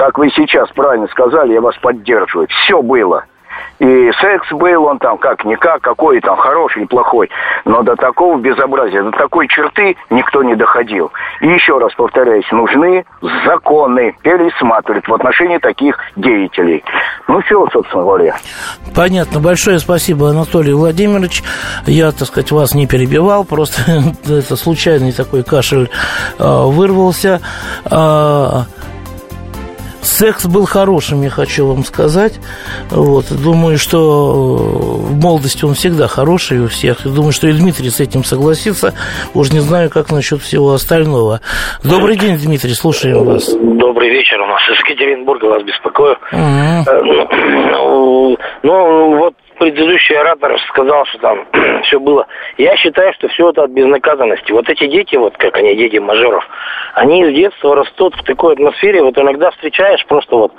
Как 0.00 0.16
вы 0.16 0.30
сейчас 0.30 0.66
правильно 0.70 1.08
сказали, 1.08 1.52
я 1.52 1.60
вас 1.60 1.76
поддерживаю. 1.76 2.48
Все 2.48 2.80
было. 2.80 3.24
И 3.78 4.10
секс 4.18 4.50
был 4.50 4.84
он 4.84 4.98
там 4.98 5.18
как-никак, 5.18 5.82
какой 5.82 6.22
там, 6.22 6.38
хороший, 6.38 6.86
плохой. 6.86 7.28
Но 7.66 7.82
до 7.82 7.96
такого 7.96 8.38
безобразия, 8.38 9.02
до 9.02 9.10
такой 9.10 9.46
черты 9.46 9.96
никто 10.08 10.42
не 10.42 10.54
доходил. 10.54 11.12
И 11.42 11.48
еще 11.48 11.76
раз 11.76 11.92
повторяюсь, 11.92 12.50
нужны 12.50 13.04
законы 13.44 14.16
пересматривать 14.22 15.06
в 15.06 15.12
отношении 15.12 15.58
таких 15.58 15.98
деятелей. 16.16 16.82
Ну, 17.28 17.42
все, 17.42 17.66
собственно 17.70 18.02
говоря. 18.02 18.36
Понятно. 18.94 19.38
Большое 19.38 19.78
спасибо, 19.78 20.30
Анатолий 20.30 20.72
Владимирович. 20.72 21.42
Я, 21.84 22.12
так 22.12 22.28
сказать, 22.28 22.52
вас 22.52 22.74
не 22.74 22.86
перебивал, 22.86 23.44
просто 23.44 23.82
это 24.24 24.56
случайный 24.56 25.12
такой 25.12 25.42
кашель 25.42 25.90
э, 26.38 26.42
вырвался. 26.42 27.40
Э, 30.00 30.04
Секс 30.04 30.46
был 30.46 30.66
хорошим, 30.66 31.22
я 31.22 31.30
хочу 31.30 31.66
вам 31.66 31.84
сказать. 31.84 32.38
Вот. 32.90 33.26
Думаю, 33.30 33.78
что 33.78 34.32
в 34.34 35.20
молодости 35.20 35.64
он 35.64 35.74
всегда 35.74 36.08
хороший 36.08 36.60
у 36.60 36.68
всех. 36.68 37.02
Думаю, 37.04 37.32
что 37.32 37.48
и 37.48 37.52
Дмитрий 37.52 37.90
с 37.90 38.00
этим 38.00 38.24
согласится. 38.24 38.94
Уж 39.34 39.50
не 39.50 39.60
знаю, 39.60 39.90
как 39.90 40.10
насчет 40.10 40.42
всего 40.42 40.72
остального. 40.72 41.40
Добрый 41.84 42.16
день, 42.16 42.38
Дмитрий, 42.38 42.74
слушаем 42.74 43.24
вас. 43.24 43.52
Добрый 43.54 44.10
вечер 44.10 44.40
у 44.40 44.46
нас. 44.46 44.60
Из 44.68 44.78
Екатеринбурга 44.78 45.46
вас 45.46 45.62
беспокою. 45.62 46.16
Угу. 46.32 48.38
Ну, 48.62 49.16
вот 49.16 49.34
предыдущий 49.60 50.18
оратор 50.18 50.58
сказал, 50.68 51.04
что 51.04 51.18
там 51.18 51.46
все 51.82 52.00
было. 52.00 52.26
Я 52.56 52.76
считаю, 52.76 53.12
что 53.12 53.28
все 53.28 53.50
это 53.50 53.64
от 53.64 53.70
безнаказанности. 53.70 54.50
Вот 54.52 54.68
эти 54.68 54.86
дети, 54.86 55.16
вот 55.16 55.36
как 55.36 55.56
они, 55.56 55.76
дети 55.76 55.98
мажоров, 55.98 56.42
они 56.94 57.24
с 57.26 57.34
детства 57.34 57.76
растут 57.76 58.14
в 58.16 58.24
такой 58.24 58.54
атмосфере, 58.54 59.02
вот 59.02 59.18
иногда 59.18 59.50
встречаешь 59.50 60.04
просто 60.06 60.34
вот 60.34 60.52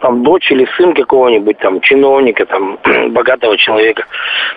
там 0.00 0.24
дочь 0.24 0.50
или 0.50 0.66
сын 0.76 0.94
какого-нибудь 0.94 1.58
там 1.58 1.80
чиновника, 1.80 2.44
там 2.44 2.78
богатого 3.10 3.56
человека. 3.56 4.04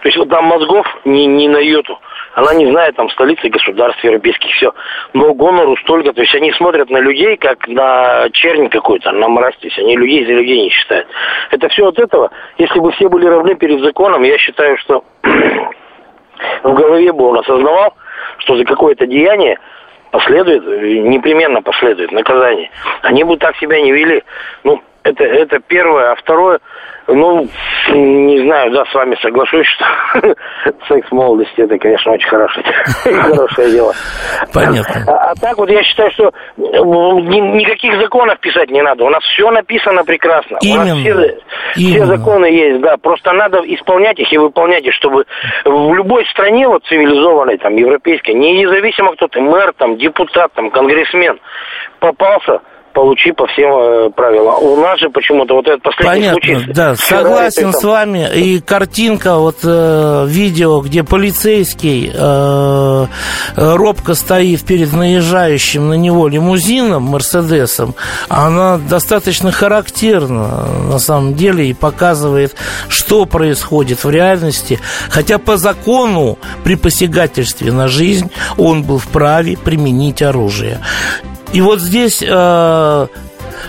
То 0.01 0.07
есть 0.07 0.17
вот 0.17 0.29
там 0.29 0.45
мозгов 0.45 0.87
не, 1.05 1.27
не 1.27 1.47
на 1.47 1.59
йоту. 1.59 1.99
Она 2.35 2.53
не 2.55 2.69
знает 2.71 2.95
там 2.95 3.09
столицы 3.11 3.49
государств 3.49 4.03
европейских, 4.03 4.49
все. 4.51 4.73
Но 5.13 5.33
гонору 5.33 5.77
столько, 5.77 6.13
то 6.13 6.21
есть 6.21 6.33
они 6.35 6.51
смотрят 6.53 6.89
на 6.89 6.97
людей, 6.97 7.37
как 7.37 7.67
на 7.67 8.29
чернь 8.31 8.69
какой-то, 8.69 9.11
на 9.11 9.27
мразь, 9.27 9.55
то 9.57 9.67
есть 9.67 9.77
они 9.77 9.95
людей 9.95 10.25
за 10.25 10.31
людей 10.31 10.63
не 10.63 10.69
считают. 10.69 11.07
Это 11.51 11.69
все 11.69 11.87
от 11.87 11.99
этого. 11.99 12.31
Если 12.57 12.79
бы 12.79 12.91
все 12.93 13.07
были 13.07 13.27
равны 13.27 13.55
перед 13.55 13.81
законом, 13.81 14.23
я 14.23 14.37
считаю, 14.37 14.77
что 14.77 15.03
в 16.63 16.73
голове 16.73 17.11
бы 17.13 17.25
он 17.25 17.39
осознавал, 17.39 17.93
что 18.39 18.55
за 18.55 18.65
какое-то 18.65 19.05
деяние 19.05 19.59
последует, 20.11 20.63
непременно 20.63 21.61
последует 21.61 22.11
наказание. 22.11 22.71
Они 23.01 23.23
бы 23.23 23.37
так 23.37 23.55
себя 23.57 23.79
не 23.81 23.91
вели. 23.91 24.23
Ну, 24.63 24.81
это, 25.03 25.23
это 25.23 25.59
первое. 25.59 26.11
А 26.11 26.15
второе, 26.15 26.59
ну, 27.07 27.47
не 27.89 28.39
знаю, 28.43 28.71
да, 28.71 28.85
с 28.85 28.93
вами 28.93 29.17
соглашусь, 29.21 29.67
что 29.67 30.35
секс 30.87 31.11
молодости 31.11 31.61
это, 31.61 31.77
конечно, 31.77 32.13
очень 32.13 32.29
хорошее, 32.29 32.65
хорошее 33.03 33.71
дело. 33.71 33.93
Понятно. 34.53 35.03
А, 35.07 35.31
а 35.31 35.35
так 35.35 35.57
вот 35.57 35.69
я 35.69 35.83
считаю, 35.83 36.11
что 36.11 36.31
ни, 36.57 37.39
никаких 37.57 37.99
законов 37.99 38.39
писать 38.39 38.69
не 38.69 38.81
надо. 38.81 39.03
У 39.03 39.09
нас 39.09 39.23
все 39.23 39.51
написано 39.51 40.03
прекрасно. 40.05 40.57
Именно. 40.61 40.81
У 40.81 40.85
нас 40.85 40.97
все, 40.97 41.37
Именно. 41.75 42.05
все 42.05 42.05
законы 42.05 42.45
есть, 42.45 42.81
да. 42.81 42.97
Просто 42.97 43.33
надо 43.33 43.59
исполнять 43.65 44.19
их 44.19 44.31
и 44.31 44.37
выполнять 44.37 44.85
их, 44.85 44.93
чтобы 44.93 45.25
в 45.65 45.93
любой 45.93 46.25
стране, 46.27 46.67
вот 46.67 46.85
цивилизованной, 46.85 47.57
там, 47.57 47.75
европейской, 47.75 48.31
независимо 48.31 49.13
кто 49.15 49.27
ты, 49.27 49.41
мэр, 49.41 49.73
там, 49.77 49.97
депутат, 49.97 50.53
там, 50.53 50.71
конгрессмен, 50.71 51.39
попался– 51.99 52.61
получи 52.93 53.31
по 53.31 53.47
всем 53.47 53.71
э, 53.71 54.09
правилам. 54.11 54.63
У 54.63 54.77
нас 54.77 54.99
же 54.99 55.09
почему-то 55.09 55.55
вот 55.55 55.67
этот 55.67 55.81
последний 55.81 56.29
Понятно, 56.29 56.59
случай... 56.59 56.73
да, 56.73 56.95
согласен 56.95 57.69
это... 57.69 57.79
с 57.79 57.83
вами. 57.83 58.29
И 58.35 58.59
картинка, 58.59 59.37
вот 59.37 59.57
э, 59.63 60.25
видео, 60.27 60.81
где 60.81 61.03
полицейский 61.03 62.11
э, 62.13 63.05
робко 63.55 64.13
стоит 64.13 64.63
перед 64.63 64.93
наезжающим 64.93 65.89
на 65.89 65.95
него 65.95 66.27
лимузином, 66.27 67.03
Мерседесом, 67.03 67.95
она 68.29 68.77
достаточно 68.77 69.51
характерна 69.51 70.65
на 70.89 70.99
самом 70.99 71.33
деле 71.35 71.69
и 71.69 71.73
показывает, 71.73 72.55
что 72.87 73.25
происходит 73.25 74.03
в 74.03 74.09
реальности. 74.09 74.79
Хотя 75.09 75.39
по 75.39 75.57
закону 75.57 76.37
при 76.63 76.75
посягательстве 76.75 77.71
на 77.71 77.87
жизнь 77.87 78.31
он 78.57 78.83
был 78.83 78.99
вправе 78.99 79.57
применить 79.57 80.21
оружие. 80.21 80.79
И 81.53 81.61
вот 81.61 81.79
здесь 81.79 82.23
э, 82.25 83.07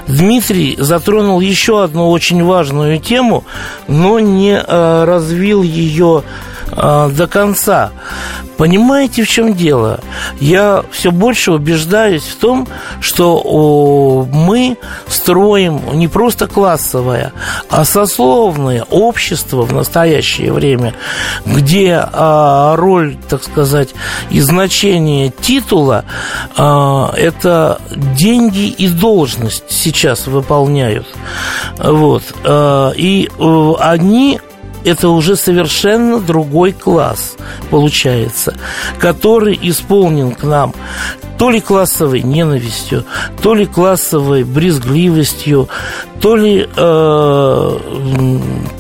Дмитрий 0.09 0.77
затронул 0.79 1.41
еще 1.41 1.85
одну 1.85 2.11
очень 2.11 2.43
важную 2.43 2.99
тему, 2.99 3.45
но 3.89 4.19
не 4.21 4.53
э, 4.57 5.05
развил 5.05 5.63
ее 5.63 6.25
э, 6.77 7.11
до 7.11 7.27
конца. 7.27 7.91
Понимаете, 8.57 9.25
в 9.25 9.29
чем 9.29 9.55
дело? 9.55 10.01
Я 10.41 10.85
все 10.93 11.11
больше 11.11 11.53
убеждаюсь 11.53 12.23
в 12.23 12.37
том, 12.37 12.69
что 13.01 13.41
о, 13.45 14.27
мы 14.31 14.77
строим 15.09 15.81
не 15.95 16.07
просто 16.07 16.47
классовое, 16.47 17.33
а 17.69 17.85
сословное 17.85 18.85
общество 18.91 19.63
в 19.63 19.73
настоящее 19.73 20.53
время, 20.53 20.95
где 21.45 22.01
а, 22.13 22.77
роль, 22.77 23.17
так 23.29 23.43
сказать, 23.43 23.91
и 24.31 24.41
значение 24.41 25.33
титула 25.41 26.05
а, 26.57 27.13
это 27.17 27.81
деньги 27.91 28.69
и 28.69 28.89
должность 28.89 29.65
сейчас 29.69 30.27
выполняют. 30.27 31.07
Вот. 31.79 32.23
А, 32.45 32.93
и 32.93 33.29
а, 33.39 33.75
они 33.81 34.41
это 34.85 35.09
уже 35.09 35.37
совершенно 35.37 36.21
другой 36.21 36.73
класс 36.73 37.37
получается, 37.71 38.55
который 38.99 39.59
исполнен 39.63 40.35
к 40.35 40.43
нам 40.45 40.75
то 41.39 41.51
ли 41.51 41.61
классовой 41.61 42.23
ненавистью, 42.23 43.05
то 43.43 43.55
ли 43.55 43.67
классовой 43.67 44.45
брезгливостью, 44.45 45.69
то 46.21 46.37
ли, 46.37 46.69
э, 46.75 47.79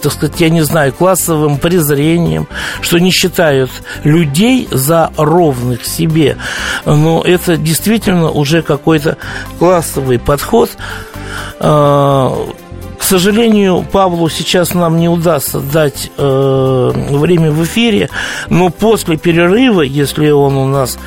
так 0.00 0.12
сказать, 0.12 0.40
я 0.40 0.50
не 0.50 0.62
знаю, 0.62 0.92
классовым 0.92 1.58
презрением, 1.58 2.46
что 2.80 2.98
не 2.98 3.10
считают 3.10 3.70
людей 4.04 4.68
за 4.70 5.10
ровных 5.16 5.84
себе. 5.84 6.36
Но 6.86 7.22
это 7.22 7.56
действительно 7.56 8.30
уже 8.30 8.62
какой-то 8.62 9.16
классовый 9.58 10.18
подход. 10.18 10.70
Э, 11.58 12.30
к 13.04 13.06
сожалению, 13.06 13.84
Павлу 13.92 14.30
сейчас 14.30 14.72
нам 14.72 14.96
не 14.96 15.10
удастся 15.10 15.60
дать 15.60 16.10
э, 16.16 16.92
время 17.10 17.52
в 17.52 17.62
эфире, 17.64 18.08
но 18.48 18.70
после 18.70 19.18
перерыва, 19.18 19.82
если 19.82 20.30
он 20.30 20.56
у 20.56 20.66
нас 20.66 20.98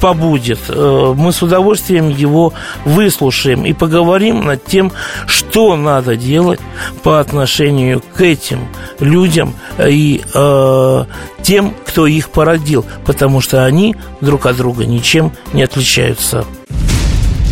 побудет, 0.00 0.60
э, 0.68 1.14
мы 1.14 1.30
с 1.34 1.42
удовольствием 1.42 2.08
его 2.08 2.54
выслушаем 2.86 3.66
и 3.66 3.74
поговорим 3.74 4.46
над 4.46 4.64
тем, 4.64 4.92
что 5.26 5.76
надо 5.76 6.16
делать 6.16 6.60
по 7.02 7.20
отношению 7.20 8.02
к 8.14 8.22
этим 8.22 8.66
людям 8.98 9.52
и 9.78 10.22
э, 10.32 11.04
тем, 11.42 11.74
кто 11.86 12.06
их 12.06 12.30
породил, 12.30 12.86
потому 13.04 13.42
что 13.42 13.66
они 13.66 13.94
друг 14.22 14.46
от 14.46 14.56
друга 14.56 14.86
ничем 14.86 15.32
не 15.52 15.64
отличаются. 15.64 16.46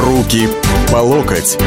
Руки 0.00 0.48
по 0.90 0.96
локоть. 0.96 1.58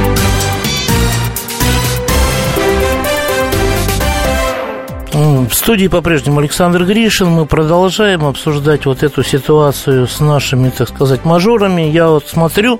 В 5.14 5.54
студии 5.54 5.86
по-прежнему 5.88 6.40
Александр 6.40 6.84
Гришин. 6.84 7.28
Мы 7.28 7.46
продолжаем 7.46 8.26
обсуждать 8.26 8.88
вот 8.88 9.04
эту 9.04 9.24
ситуацию 9.24 10.08
с 10.08 10.20
нашими, 10.20 10.72
так 10.72 10.90
сказать, 10.90 11.26
мажорами. 11.26 11.84
Я 11.84 12.08
вот 12.08 12.28
смотрю, 12.28 12.80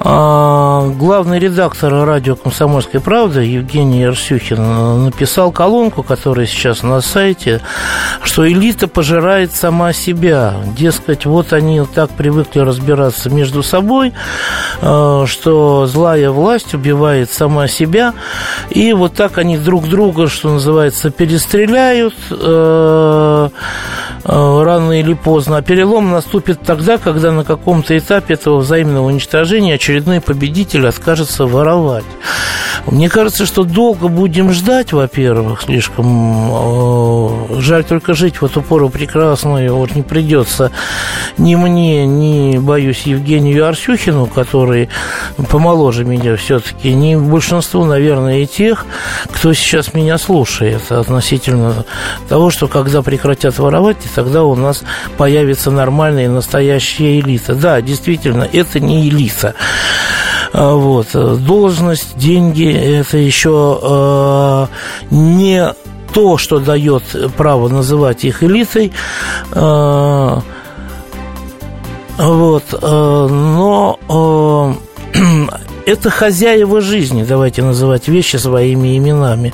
главный 0.00 1.38
редактор 1.38 1.92
радио 2.04 2.36
«Комсомольская 2.36 3.00
правда» 3.00 3.40
Евгений 3.40 4.04
Арсюхин 4.04 5.04
написал 5.04 5.52
колонку, 5.52 6.02
которая 6.02 6.46
сейчас 6.46 6.82
на 6.82 7.00
сайте, 7.00 7.60
что 8.22 8.48
элита 8.48 8.88
пожирает 8.88 9.52
сама 9.52 9.92
себя. 9.92 10.54
Дескать, 10.76 11.26
вот 11.26 11.52
они 11.52 11.82
так 11.94 12.10
привыкли 12.10 12.60
разбираться 12.60 13.30
между 13.30 13.62
собой, 13.62 14.12
а, 14.82 15.26
что 15.26 15.86
злая 15.86 16.30
власть 16.30 16.74
убивает 16.74 17.32
сама 17.32 17.68
себя, 17.68 18.14
и 18.70 18.92
вот 18.92 19.14
так 19.14 19.38
они 19.38 19.58
друг 19.58 19.88
друга, 19.88 20.28
что 20.28 20.50
называется, 20.50 21.10
перестают 21.10 21.56
стреляют 21.56 22.14
э, 22.30 23.48
э, 23.48 23.48
рано 24.24 24.98
или 24.98 25.14
поздно, 25.14 25.58
а 25.58 25.62
перелом 25.62 26.10
наступит 26.10 26.60
тогда, 26.62 26.98
когда 26.98 27.32
на 27.32 27.44
каком-то 27.44 27.96
этапе 27.96 28.34
этого 28.34 28.58
взаимного 28.58 29.06
уничтожения 29.06 29.74
очередной 29.74 30.20
победитель 30.20 30.86
откажется 30.86 31.46
воровать. 31.46 32.04
Мне 32.86 33.08
кажется, 33.08 33.46
что 33.46 33.64
долго 33.64 34.08
будем 34.08 34.52
ждать, 34.52 34.92
во-первых, 34.92 35.62
слишком 35.62 36.06
э, 36.52 37.60
жаль 37.60 37.84
только 37.84 38.14
жить 38.14 38.40
в 38.40 38.44
эту 38.44 38.62
пору 38.62 38.90
прекрасную 38.90 39.74
вот 39.74 39.94
не 39.94 40.02
придется 40.02 40.70
ни 41.36 41.54
мне, 41.56 42.06
ни, 42.06 42.58
боюсь, 42.58 43.02
Евгению 43.02 43.66
Арсюхину, 43.66 44.26
который 44.26 44.88
помоложе 45.50 46.04
меня 46.04 46.36
все-таки, 46.36 46.92
ни 46.92 47.16
большинству, 47.16 47.84
наверное, 47.84 48.38
и 48.38 48.46
тех, 48.46 48.86
кто 49.32 49.52
сейчас 49.52 49.94
меня 49.94 50.18
слушает 50.18 50.90
относительно 50.90 51.84
того, 52.28 52.50
что 52.50 52.68
когда 52.68 53.02
прекратят 53.02 53.58
воровать, 53.58 53.96
тогда 54.16 54.44
у 54.44 54.54
нас 54.54 54.82
появится 55.18 55.70
нормальная 55.70 56.24
и 56.24 56.28
настоящая 56.28 57.20
элита. 57.20 57.54
Да, 57.54 57.82
действительно, 57.82 58.48
это 58.50 58.80
не 58.80 59.08
элита. 59.08 59.54
А, 60.54 60.74
вот. 60.74 61.08
Должность, 61.12 62.16
деньги– 62.16 62.66
это 63.00 63.18
еще 63.18 63.78
э, 63.82 64.66
не 65.10 65.74
то, 66.14 66.38
что 66.38 66.60
дает 66.60 67.02
право 67.36 67.68
называть 67.68 68.24
их 68.24 68.42
элитой. 68.42 68.90
Э, 69.52 70.40
вот. 72.16 72.64
Э, 72.72 73.26
но 73.28 74.78
э, 75.14 75.18
это 75.86 76.10
хозяева 76.10 76.80
жизни, 76.80 77.24
давайте 77.26 77.62
называть 77.62 78.08
вещи 78.08 78.36
своими 78.36 78.98
именами. 78.98 79.52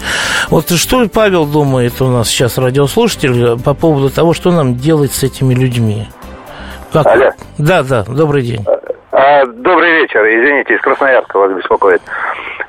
Вот 0.48 0.70
что 0.70 1.06
Павел 1.08 1.44
думает 1.44 2.00
у 2.00 2.06
нас 2.06 2.28
сейчас 2.28 2.58
радиослушатель 2.58 3.62
по 3.62 3.74
поводу 3.74 4.10
того, 4.10 4.32
что 4.32 4.50
нам 4.50 4.74
делать 4.74 5.12
с 5.12 5.22
этими 5.22 5.54
людьми? 5.54 6.08
Как? 6.92 7.06
Алло. 7.06 7.30
Да, 7.58 7.82
да, 7.82 8.04
добрый 8.04 8.42
день. 8.42 8.64
А, 9.12 9.44
добрый 9.44 9.92
вечер. 10.00 10.20
Извините, 10.20 10.74
из 10.74 10.80
Красноярска 10.80 11.38
вас 11.38 11.52
беспокоит. 11.52 12.00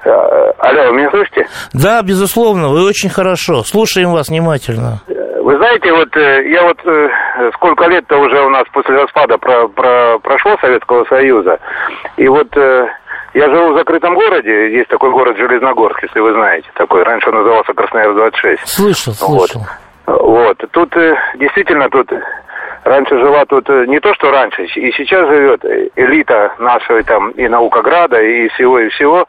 А, 0.06 0.54
алло, 0.60 0.91
вы 0.91 0.97
меня 0.97 1.10
слышите? 1.10 1.47
Да, 1.73 2.02
безусловно, 2.02 2.69
вы 2.69 2.86
очень 2.86 3.10
хорошо. 3.10 3.63
Слушаем 3.63 4.12
вас 4.12 4.28
внимательно. 4.28 5.02
Вы 5.08 5.58
знаете, 5.58 5.91
вот 5.91 6.15
э, 6.15 6.49
я 6.49 6.63
вот 6.63 6.80
э, 6.86 7.10
сколько 7.56 7.86
лет-то 7.88 8.17
уже 8.17 8.41
у 8.45 8.49
нас 8.49 8.63
после 8.71 8.95
распада 8.95 9.38
про, 9.38 9.67
про, 9.67 10.17
прошло 10.19 10.56
Советского 10.62 11.04
Союза, 11.06 11.60
и 12.15 12.30
вот 12.30 12.47
э, 12.56 12.88
я 13.34 13.50
живу 13.50 13.74
в 13.74 13.78
закрытом 13.78 14.15
городе, 14.15 14.76
есть 14.76 14.89
такой 14.89 15.12
город 15.12 15.38
Железногорск, 15.38 16.04
если 16.04 16.19
вы 16.19 16.34
знаете, 16.34 16.67
такой, 16.76 17.04
раньше 17.04 17.30
он 17.30 17.36
назывался 17.36 17.72
Красноярск-26. 17.74 18.58
Слышал, 18.65 19.13
слышал. 19.13 19.62
Вот. 20.06 20.22
вот. 20.22 20.58
Тут 20.72 20.96
действительно 21.36 21.89
тут 21.89 22.12
раньше 22.84 23.17
жила 23.17 23.46
тут 23.46 23.67
не 23.69 24.00
то, 24.00 24.13
что 24.13 24.32
раньше, 24.32 24.65
и 24.65 24.91
сейчас 24.91 25.28
живет 25.28 25.63
элита 25.96 26.54
нашего 26.60 27.04
там 27.04 27.32
и 27.32 27.48
Наукограда, 27.48 28.22
и 28.22 28.50
всего, 28.50 28.80
и 28.80 28.89
всего. 28.89 29.26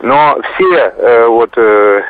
Но 0.00 0.38
все 0.54 0.74
э, 0.74 1.26
вот 1.26 1.50
э, 1.56 2.02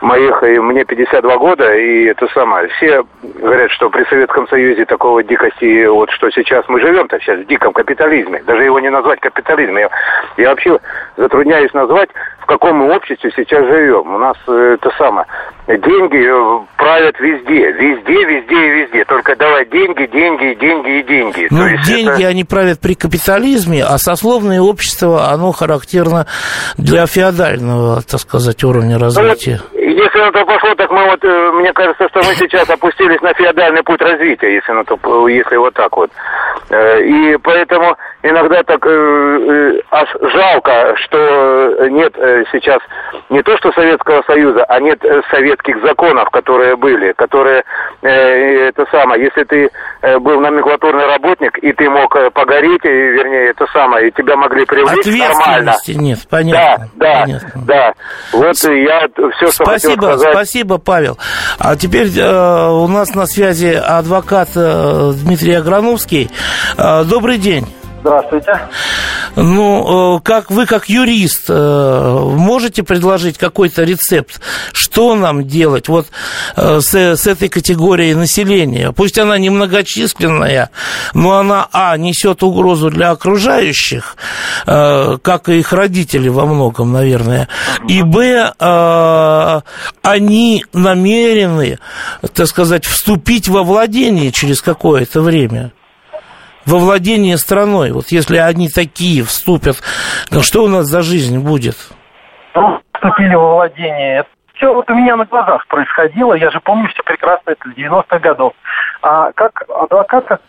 моих, 0.00 0.42
и 0.42 0.58
мне 0.58 0.84
52 0.84 1.38
года, 1.38 1.74
и 1.74 2.04
это 2.04 2.28
самое, 2.28 2.68
все 2.68 3.04
говорят, 3.22 3.70
что 3.72 3.90
при 3.90 4.04
Советском 4.04 4.46
Союзе 4.48 4.84
такого 4.84 5.22
дикости, 5.22 5.86
вот 5.86 6.10
что 6.10 6.30
сейчас 6.30 6.64
мы 6.68 6.80
живем-то 6.80 7.18
сейчас 7.18 7.40
в 7.40 7.46
диком 7.46 7.72
капитализме, 7.72 8.42
даже 8.46 8.64
его 8.64 8.78
не 8.80 8.90
назвать 8.90 9.20
капитализмом, 9.20 9.78
я, 9.78 9.90
я 10.36 10.50
вообще 10.50 10.78
затрудняюсь 11.16 11.72
назвать, 11.72 12.10
в 12.40 12.46
каком 12.46 12.76
мы 12.76 12.94
обществе 12.94 13.32
сейчас 13.34 13.64
живем. 13.66 14.14
У 14.14 14.18
нас 14.18 14.36
э, 14.46 14.76
это 14.80 14.90
самое, 14.96 15.26
деньги 15.66 16.26
э, 16.26 16.66
правят 16.76 17.18
везде, 17.20 17.72
везде, 17.72 18.24
везде 18.24 18.54
и 18.54 18.82
везде, 18.82 19.04
только 19.04 19.36
давай 19.36 19.64
деньги, 19.66 20.06
деньги, 20.06 20.58
деньги 20.58 20.98
и 20.98 21.02
деньги. 21.04 21.46
Ну, 21.50 21.68
деньги, 21.84 22.22
это... 22.22 22.28
они 22.28 22.44
правят 22.44 22.80
при 22.80 22.94
капитализме, 22.94 23.84
а 23.84 23.98
сословное 23.98 24.60
общество, 24.60 25.28
оно 25.30 25.52
характерно 25.52 26.26
для 26.76 27.06
феодального, 27.06 28.02
так 28.02 28.20
сказать, 28.20 28.62
уровня 28.64 28.98
ну, 28.98 29.04
развития. 29.04 29.60
Ну, 29.72 29.80
если 29.80 30.18
на 30.18 30.32
то 30.32 30.44
пошло, 30.44 30.74
так 30.74 30.90
мы 30.90 31.04
вот, 31.04 31.24
э, 31.24 31.50
мне 31.52 31.72
кажется, 31.72 32.08
что 32.08 32.18
мы 32.20 32.34
сейчас 32.34 32.68
опустились 32.68 33.20
на 33.20 33.32
феодальный 33.34 33.82
путь 33.82 34.00
развития, 34.00 34.54
если, 34.54 34.72
на 34.72 34.84
то, 34.84 35.28
если 35.28 35.56
вот 35.56 35.74
так 35.74 35.96
вот. 35.96 36.10
Э, 36.70 37.02
и 37.02 37.36
поэтому 37.36 37.96
иногда 38.22 38.62
так 38.62 38.84
э, 38.86 39.80
аж 39.90 40.08
жалко, 40.32 40.94
что 41.04 41.88
нет 41.88 42.12
сейчас 42.52 42.80
не 43.30 43.42
то 43.42 43.56
что 43.58 43.72
Советского 43.72 44.22
Союза, 44.26 44.64
а 44.64 44.80
нет 44.80 45.02
советских 45.30 45.82
законов, 45.82 46.28
которые 46.30 46.76
были, 46.76 47.12
которые, 47.12 47.64
это 48.02 48.84
самое, 48.90 49.24
если 49.24 49.44
ты 49.44 49.70
был 50.20 50.40
номенклатурный 50.40 51.06
работник, 51.06 51.58
и 51.58 51.72
ты 51.72 51.88
мог 51.88 52.14
погореть, 52.32 52.84
вернее, 52.84 53.50
это 53.50 53.66
самое, 53.72 54.08
и 54.08 54.12
тебя 54.12 54.36
могли 54.36 54.64
привлечь 54.64 55.06
нормально. 55.06 55.74
нет, 55.88 56.18
понятно. 56.28 56.88
Да, 56.96 57.12
да, 57.12 57.20
понятно. 57.22 57.62
да. 57.66 57.94
Вот 58.32 58.56
я 58.64 59.08
все, 59.36 59.46
что 59.52 59.64
Спасибо, 59.64 60.16
спасибо, 60.18 60.78
Павел. 60.78 61.18
А 61.58 61.76
теперь 61.76 62.08
э, 62.18 62.68
у 62.68 62.86
нас 62.88 63.14
на 63.14 63.26
связи 63.26 63.74
адвокат 63.74 64.50
э, 64.56 65.12
Дмитрий 65.24 65.54
Аграновский. 65.54 66.30
Э, 66.76 67.04
добрый 67.04 67.38
день. 67.38 67.66
Здравствуйте. 68.02 68.60
Ну, 69.36 70.16
э, 70.16 70.20
как 70.24 70.50
вы, 70.50 70.66
как 70.66 70.88
юрист, 70.88 71.44
э, 71.48 72.18
можете 72.34 72.82
предложить 72.82 73.38
какой-то 73.38 73.84
рецепт, 73.84 74.40
что 74.72 75.14
нам 75.14 75.46
делать 75.46 75.88
вот 75.88 76.08
э, 76.56 76.80
с, 76.80 76.92
с 76.94 77.26
этой 77.28 77.48
категорией 77.48 78.14
населения? 78.14 78.90
Пусть 78.90 79.20
она 79.20 79.38
немногочисленная, 79.38 80.70
но 81.14 81.38
она, 81.38 81.68
а, 81.72 81.96
несет 81.96 82.42
угрозу 82.42 82.90
для 82.90 83.12
окружающих, 83.12 84.16
как 84.66 85.48
и 85.48 85.58
их 85.58 85.72
родители 85.72 86.28
во 86.28 86.44
многом, 86.44 86.92
наверное, 86.92 87.48
и, 87.88 88.02
б, 88.02 88.52
они 90.02 90.64
намерены, 90.72 91.78
так 92.34 92.46
сказать, 92.48 92.84
вступить 92.84 93.48
во 93.48 93.62
владение 93.62 94.32
через 94.32 94.60
какое-то 94.60 95.20
время 95.20 95.72
во 96.66 96.78
владение 96.78 97.36
страной. 97.36 97.92
Вот 97.92 98.08
если 98.08 98.36
они 98.36 98.68
такие 98.68 99.24
вступят, 99.24 99.76
ну 100.30 100.42
что 100.42 100.64
у 100.64 100.68
нас 100.68 100.86
за 100.86 101.02
жизнь 101.02 101.38
будет? 101.38 101.76
Ну, 102.54 102.80
вступили 102.94 103.34
во 103.34 103.54
владение. 103.54 104.24
Все 104.54 104.72
вот 104.72 104.88
у 104.90 104.94
меня 104.94 105.16
на 105.16 105.24
глазах 105.24 105.66
происходило. 105.66 106.34
Я 106.34 106.50
же 106.50 106.60
помню 106.60 106.88
все 106.88 107.02
прекрасно, 107.02 107.50
это 107.50 107.68
90-х 107.70 108.18
годов. 108.20 108.52
А 109.02 109.32
как 109.32 109.64
адвокат, 109.68 110.26
как 110.26 110.40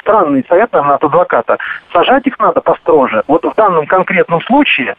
странный 0.00 0.44
совет, 0.48 0.72
наверное, 0.72 0.96
от 0.96 1.04
адвоката. 1.04 1.58
Сажать 1.92 2.26
их 2.26 2.38
надо 2.38 2.60
построже. 2.60 3.22
Вот 3.26 3.44
в 3.44 3.54
данном 3.56 3.86
конкретном 3.86 4.40
случае 4.42 4.96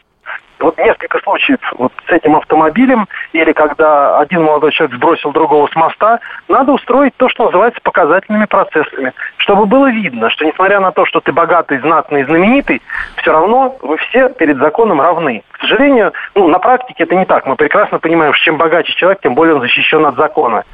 вот 0.60 0.78
несколько 0.78 1.18
случаев 1.20 1.58
вот 1.76 1.92
с 2.06 2.10
этим 2.10 2.36
автомобилем, 2.36 3.08
или 3.32 3.52
когда 3.52 4.18
один 4.18 4.42
молодой 4.42 4.72
человек 4.72 4.96
сбросил 4.96 5.32
другого 5.32 5.66
с 5.68 5.74
моста, 5.74 6.20
надо 6.48 6.72
устроить 6.72 7.16
то, 7.16 7.28
что 7.28 7.46
называется 7.46 7.80
показательными 7.82 8.44
процессами, 8.44 9.12
чтобы 9.38 9.66
было 9.66 9.90
видно, 9.90 10.30
что 10.30 10.44
несмотря 10.44 10.80
на 10.80 10.92
то, 10.92 11.04
что 11.06 11.20
ты 11.20 11.32
богатый, 11.32 11.78
знатный, 11.78 12.24
знаменитый, 12.24 12.82
все 13.16 13.32
равно 13.32 13.76
вы 13.82 13.96
все 13.96 14.28
перед 14.28 14.58
законом 14.58 15.00
равны. 15.00 15.42
К 15.52 15.60
сожалению, 15.60 16.12
ну, 16.34 16.48
на 16.48 16.58
практике 16.58 17.04
это 17.04 17.14
не 17.14 17.24
так. 17.24 17.46
Мы 17.46 17.56
прекрасно 17.56 17.98
понимаем, 17.98 18.34
что 18.34 18.44
чем 18.44 18.56
богаче 18.56 18.92
человек, 18.94 19.20
тем 19.22 19.34
более 19.34 19.54
он 19.54 19.60
защищен 19.60 20.04
от 20.06 20.16
закона. 20.16 20.64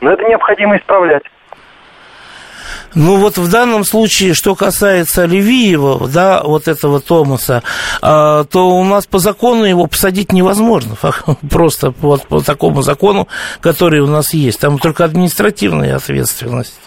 Но 0.00 0.10
это 0.10 0.24
необходимо 0.24 0.76
исправлять. 0.76 1.24
Ну 2.94 3.16
вот 3.16 3.38
в 3.38 3.50
данном 3.50 3.84
случае, 3.84 4.34
что 4.34 4.54
касается 4.54 5.24
Левиева, 5.24 6.08
да, 6.08 6.42
вот 6.42 6.68
этого 6.68 7.00
Томаса, 7.00 7.62
а, 8.02 8.44
то 8.44 8.68
у 8.68 8.84
нас 8.84 9.06
по 9.06 9.18
закону 9.18 9.64
его 9.64 9.86
посадить 9.86 10.32
невозможно, 10.32 10.96
просто 11.50 11.92
вот 12.00 12.26
по 12.26 12.40
такому 12.40 12.82
закону, 12.82 13.28
который 13.60 14.00
у 14.00 14.06
нас 14.06 14.34
есть. 14.34 14.60
Там 14.60 14.78
только 14.78 15.04
административная 15.04 15.96
ответственность. 15.96 16.80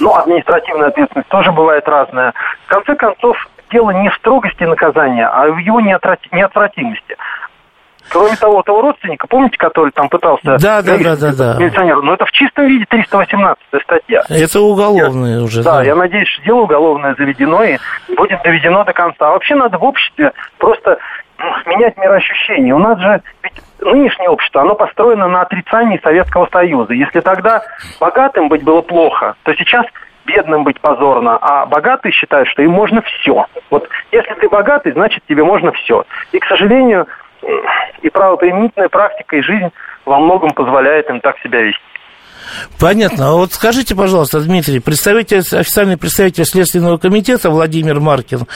Ну, 0.00 0.14
административная 0.14 0.88
ответственность 0.88 1.28
тоже 1.28 1.52
бывает 1.52 1.86
разная. 1.86 2.32
В 2.66 2.68
конце 2.68 2.94
концов, 2.94 3.36
дело 3.70 3.90
не 3.90 4.10
в 4.10 4.14
строгости 4.14 4.64
наказания, 4.64 5.26
а 5.26 5.46
в 5.48 5.58
его 5.58 5.80
неотвратимости. 5.80 7.16
Кроме 8.10 8.36
того, 8.36 8.62
того 8.62 8.82
родственника, 8.82 9.26
помните, 9.26 9.56
который 9.56 9.90
там 9.92 10.08
пытался... 10.08 10.58
Да, 10.58 10.82
да, 10.82 10.98
да, 10.98 11.16
да, 11.16 11.32
да. 11.32 11.56
Милиционер, 11.58 11.96
но 11.96 12.02
ну, 12.02 12.12
это 12.14 12.26
в 12.26 12.32
чистом 12.32 12.66
виде 12.66 12.84
318 12.88 13.62
статья. 13.82 14.22
Это 14.28 14.60
уголовное 14.60 15.38
я, 15.38 15.42
уже. 15.42 15.62
Да, 15.62 15.78
да, 15.78 15.84
я 15.84 15.94
надеюсь, 15.94 16.28
что 16.28 16.42
дело 16.42 16.60
уголовное 16.62 17.14
заведено 17.14 17.62
и 17.64 17.78
будет 18.16 18.42
доведено 18.42 18.84
до 18.84 18.92
конца. 18.92 19.28
А 19.28 19.30
вообще 19.32 19.54
надо 19.54 19.78
в 19.78 19.84
обществе 19.84 20.32
просто 20.58 20.98
менять 21.66 21.96
мироощущение. 21.96 22.74
У 22.74 22.78
нас 22.78 22.98
же 23.00 23.22
ведь 23.42 23.62
нынешнее 23.80 24.28
общество, 24.28 24.62
оно 24.62 24.74
построено 24.74 25.28
на 25.28 25.42
отрицании 25.42 26.00
Советского 26.02 26.48
Союза. 26.52 26.92
Если 26.92 27.20
тогда 27.20 27.62
богатым 28.00 28.48
быть 28.48 28.62
было 28.62 28.82
плохо, 28.82 29.34
то 29.42 29.54
сейчас 29.54 29.86
бедным 30.24 30.64
быть 30.64 30.80
позорно, 30.80 31.36
а 31.40 31.66
богатые 31.66 32.12
считают, 32.12 32.48
что 32.48 32.62
им 32.62 32.70
можно 32.70 33.02
все. 33.02 33.46
Вот 33.70 33.88
если 34.12 34.34
ты 34.34 34.48
богатый, 34.48 34.92
значит 34.92 35.22
тебе 35.28 35.42
можно 35.42 35.72
все. 35.72 36.04
И, 36.30 36.38
к 36.38 36.44
сожалению, 36.44 37.06
и 38.02 38.10
правоприменительная 38.10 38.88
практика 38.88 39.36
и 39.36 39.42
жизнь 39.42 39.70
во 40.04 40.18
многом 40.18 40.52
позволяет 40.52 41.08
им 41.10 41.20
так 41.20 41.38
себя 41.40 41.62
вести. 41.62 41.82
Понятно. 42.78 43.30
А 43.30 43.32
вот 43.32 43.52
скажите, 43.52 43.94
пожалуйста, 43.94 44.40
Дмитрий, 44.40 44.80
представитель, 44.80 45.38
официальный 45.38 45.96
представитель 45.96 46.44
Следственного 46.44 46.98
комитета 46.98 47.50
Владимир 47.50 48.00
Маркин 48.00 48.46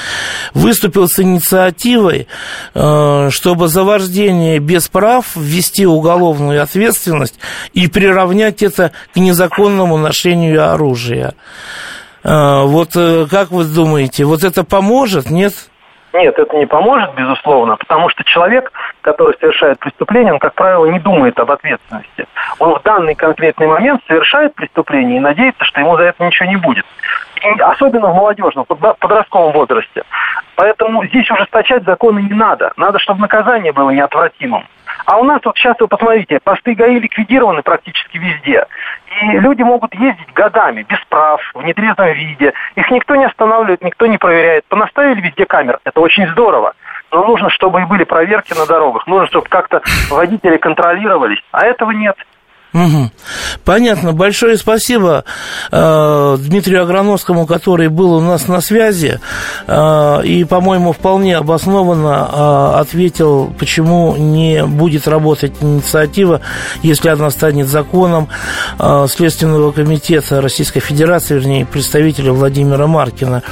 выступил 0.54 1.08
с 1.08 1.18
инициативой, 1.18 2.26
э, 2.74 3.30
чтобы 3.30 3.68
за 3.68 3.84
вождение 3.84 4.58
без 4.58 4.88
прав 4.88 5.36
ввести 5.36 5.86
уголовную 5.86 6.62
ответственность 6.62 7.38
и 7.72 7.88
приравнять 7.88 8.62
это 8.62 8.92
к 9.14 9.16
незаконному 9.16 9.96
ношению 9.96 10.70
оружия. 10.72 11.34
Э, 12.24 12.64
вот 12.64 12.90
э, 12.96 13.26
как 13.30 13.50
вы 13.50 13.64
думаете, 13.64 14.24
вот 14.24 14.44
это 14.44 14.64
поможет, 14.64 15.30
нет? 15.30 15.54
Нет, 16.16 16.38
это 16.38 16.56
не 16.56 16.66
поможет, 16.66 17.14
безусловно, 17.14 17.76
потому 17.76 18.08
что 18.08 18.24
человек, 18.24 18.72
который 19.02 19.36
совершает 19.38 19.78
преступление, 19.78 20.32
он, 20.32 20.38
как 20.38 20.54
правило, 20.54 20.86
не 20.86 20.98
думает 20.98 21.38
об 21.38 21.50
ответственности. 21.50 22.26
Он 22.58 22.74
в 22.78 22.82
данный 22.82 23.14
конкретный 23.14 23.66
момент 23.66 24.00
совершает 24.06 24.54
преступление 24.54 25.18
и 25.18 25.20
надеется, 25.20 25.64
что 25.64 25.80
ему 25.80 25.96
за 25.96 26.04
это 26.04 26.24
ничего 26.24 26.48
не 26.48 26.56
будет. 26.56 26.86
И 27.42 27.60
особенно 27.60 28.08
в 28.08 28.14
молодежном, 28.14 28.64
подростковом 28.64 29.52
возрасте. 29.52 30.04
Поэтому 30.56 31.06
здесь 31.06 31.30
ужесточать 31.30 31.84
законы 31.84 32.20
не 32.20 32.34
надо. 32.34 32.72
Надо, 32.76 32.98
чтобы 32.98 33.20
наказание 33.20 33.72
было 33.72 33.90
неотвратимым. 33.90 34.66
А 35.04 35.18
у 35.18 35.24
нас 35.24 35.40
вот 35.44 35.56
сейчас, 35.56 35.76
вы 35.78 35.86
посмотрите, 35.86 36.40
посты 36.42 36.74
ГАИ 36.74 36.98
ликвидированы 36.98 37.62
практически 37.62 38.18
везде. 38.18 38.66
И 39.22 39.38
люди 39.38 39.62
могут 39.62 39.94
ездить 39.94 40.32
годами, 40.32 40.84
без 40.88 40.98
прав, 41.08 41.40
в 41.54 41.62
нетрезвом 41.62 42.12
виде. 42.12 42.52
Их 42.74 42.90
никто 42.90 43.14
не 43.14 43.26
останавливает, 43.26 43.82
никто 43.82 44.06
не 44.06 44.18
проверяет. 44.18 44.64
Понаставили 44.66 45.20
везде 45.20 45.44
камер, 45.44 45.78
это 45.84 46.00
очень 46.00 46.26
здорово. 46.28 46.74
Но 47.12 47.24
нужно, 47.24 47.50
чтобы 47.50 47.82
и 47.82 47.84
были 47.84 48.04
проверки 48.04 48.52
на 48.58 48.66
дорогах. 48.66 49.06
Нужно, 49.06 49.26
чтобы 49.28 49.46
как-то 49.48 49.82
водители 50.10 50.56
контролировались. 50.56 51.42
А 51.52 51.66
этого 51.66 51.92
нет. 51.92 52.16
Угу. 52.76 53.10
Понятно. 53.64 54.12
Большое 54.12 54.58
спасибо 54.58 55.24
э, 55.72 56.36
Дмитрию 56.38 56.82
Аграновскому, 56.82 57.46
который 57.46 57.88
был 57.88 58.12
у 58.12 58.20
нас 58.20 58.48
на 58.48 58.60
связи 58.60 59.18
э, 59.66 60.20
и, 60.24 60.44
по-моему, 60.44 60.92
вполне 60.92 61.38
обоснованно 61.38 62.28
э, 62.30 62.80
ответил, 62.80 63.50
почему 63.58 64.14
не 64.16 64.66
будет 64.66 65.08
работать 65.08 65.54
инициатива, 65.62 66.42
если 66.82 67.08
она 67.08 67.30
станет 67.30 67.66
законом 67.66 68.28
э, 68.78 69.06
Следственного 69.08 69.72
комитета 69.72 70.42
Российской 70.42 70.80
Федерации, 70.80 71.34
вернее, 71.34 71.64
представителя 71.64 72.32
Владимира 72.32 72.86
Маркина. 72.86 73.42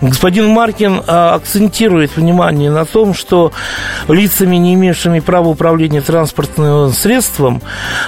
Господин 0.00 0.48
Маркин 0.48 0.96
э, 0.98 1.00
акцентирует 1.06 2.16
внимание 2.16 2.72
на 2.72 2.84
том, 2.84 3.14
что 3.14 3.52
лицами, 4.08 4.56
не 4.56 4.74
имевшими 4.74 5.20
права 5.20 5.46
управления 5.46 6.00
транспортным 6.00 6.92
средством, 6.92 7.62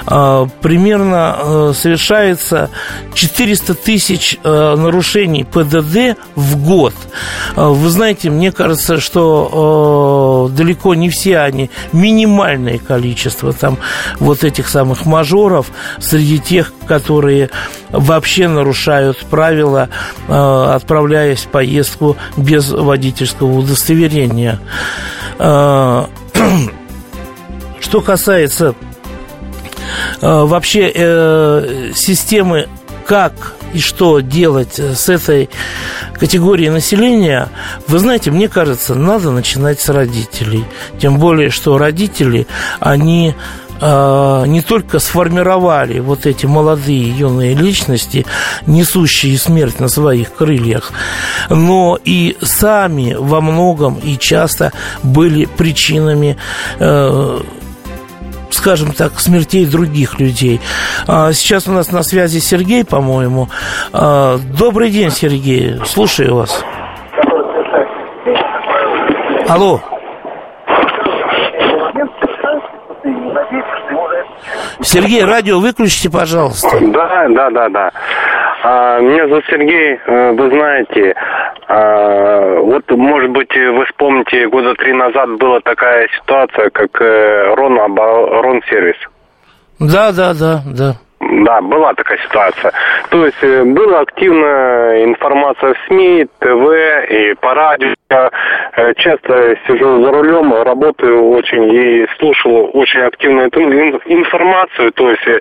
э, 0.08 0.46
примерно 0.60 1.36
э, 1.38 1.72
совершается 1.74 2.70
400 3.14 3.74
тысяч 3.74 4.38
э, 4.42 4.74
нарушений 4.76 5.44
ПДД 5.44 6.18
в 6.34 6.56
год. 6.62 6.94
Э, 7.56 7.66
вы 7.66 7.88
знаете, 7.90 8.30
мне 8.30 8.52
кажется, 8.52 8.98
что 9.00 10.50
далеко 10.52 10.94
не 10.94 11.10
все 11.10 11.38
они, 11.38 11.70
минимальное 11.92 12.78
количество 12.78 13.52
там 13.52 13.78
вот 14.18 14.44
этих 14.44 14.68
самых 14.68 15.06
мажоров 15.06 15.66
среди 15.98 16.38
тех, 16.38 16.72
которые 16.86 17.50
вообще 17.90 18.48
нарушают 18.48 19.18
правила, 19.30 19.88
отправляясь 20.28 21.40
в 21.40 21.48
поездку 21.48 22.16
без 22.36 22.70
водительского 22.70 23.52
удостоверения. 23.58 24.60
Что 27.80 28.00
касается 28.00 28.74
вообще 30.20 30.90
э, 30.94 31.92
системы, 31.94 32.68
как 33.06 33.54
и 33.72 33.80
что 33.80 34.20
делать 34.20 34.78
с 34.78 35.08
этой 35.08 35.50
категорией 36.14 36.70
населения, 36.70 37.48
вы 37.86 37.98
знаете, 37.98 38.30
мне 38.30 38.48
кажется, 38.48 38.94
надо 38.94 39.30
начинать 39.30 39.80
с 39.80 39.88
родителей. 39.88 40.64
Тем 40.98 41.18
более, 41.18 41.50
что 41.50 41.78
родители, 41.78 42.46
они 42.80 43.34
э, 43.80 44.44
не 44.46 44.62
только 44.62 44.98
сформировали 44.98 45.98
вот 46.00 46.26
эти 46.26 46.46
молодые 46.46 47.10
юные 47.10 47.54
личности, 47.54 48.26
несущие 48.66 49.38
смерть 49.38 49.80
на 49.80 49.88
своих 49.88 50.34
крыльях, 50.34 50.92
но 51.50 51.98
и 52.02 52.36
сами 52.42 53.14
во 53.18 53.40
многом 53.40 53.96
и 53.96 54.16
часто 54.18 54.72
были 55.02 55.44
причинами 55.44 56.36
э, 56.78 57.40
скажем 58.54 58.92
так, 58.92 59.18
смертей 59.20 59.66
других 59.66 60.18
людей. 60.18 60.60
А, 61.06 61.32
сейчас 61.32 61.68
у 61.68 61.72
нас 61.72 61.90
на 61.90 62.02
связи 62.02 62.38
Сергей, 62.38 62.84
по-моему. 62.84 63.48
А, 63.92 64.38
добрый 64.38 64.90
день, 64.90 65.10
Сергей. 65.10 65.80
Слушаю 65.84 66.36
вас. 66.36 66.64
Алло. 69.48 69.80
Сергей, 74.86 75.24
радио 75.24 75.58
выключите, 75.58 76.10
пожалуйста. 76.10 76.68
Да, 76.80 77.26
да, 77.28 77.50
да, 77.50 77.68
да. 77.68 77.90
А, 78.62 79.00
меня 79.00 79.28
зовут 79.28 79.44
Сергей, 79.50 79.98
э, 80.06 80.32
вы 80.32 80.48
знаете, 80.50 81.14
а, 81.68 82.60
вот, 82.60 82.88
может 82.90 83.30
быть, 83.30 83.54
вы 83.54 83.84
вспомните, 83.86 84.48
года 84.48 84.74
три 84.74 84.92
назад 84.92 85.28
была 85.38 85.60
такая 85.60 86.08
ситуация, 86.20 86.70
как 86.70 87.00
э, 87.00 87.54
Рон, 87.54 87.76
Рон 87.78 88.62
сервис. 88.68 88.96
Да, 89.78 90.12
да, 90.12 90.34
да, 90.34 90.62
да. 90.66 90.94
Да, 91.20 91.60
была 91.62 91.94
такая 91.94 92.18
ситуация. 92.18 92.72
То 93.10 93.24
есть 93.24 93.42
э, 93.42 93.64
была 93.64 94.00
активная 94.00 95.04
информация 95.04 95.74
в 95.74 95.78
СМИ, 95.86 96.26
ТВ 96.40 97.10
и 97.10 97.34
по 97.40 97.54
радио. 97.54 97.94
Э, 98.10 98.28
часто 98.96 99.56
сижу 99.66 100.02
за 100.02 100.12
рулем, 100.12 100.52
работаю 100.62 101.30
очень 101.30 101.72
и 101.72 102.06
слушал 102.18 102.70
очень 102.74 103.00
активную 103.00 103.48
информацию. 104.04 104.92
То 104.92 105.10
есть 105.10 105.26
э, 105.26 105.40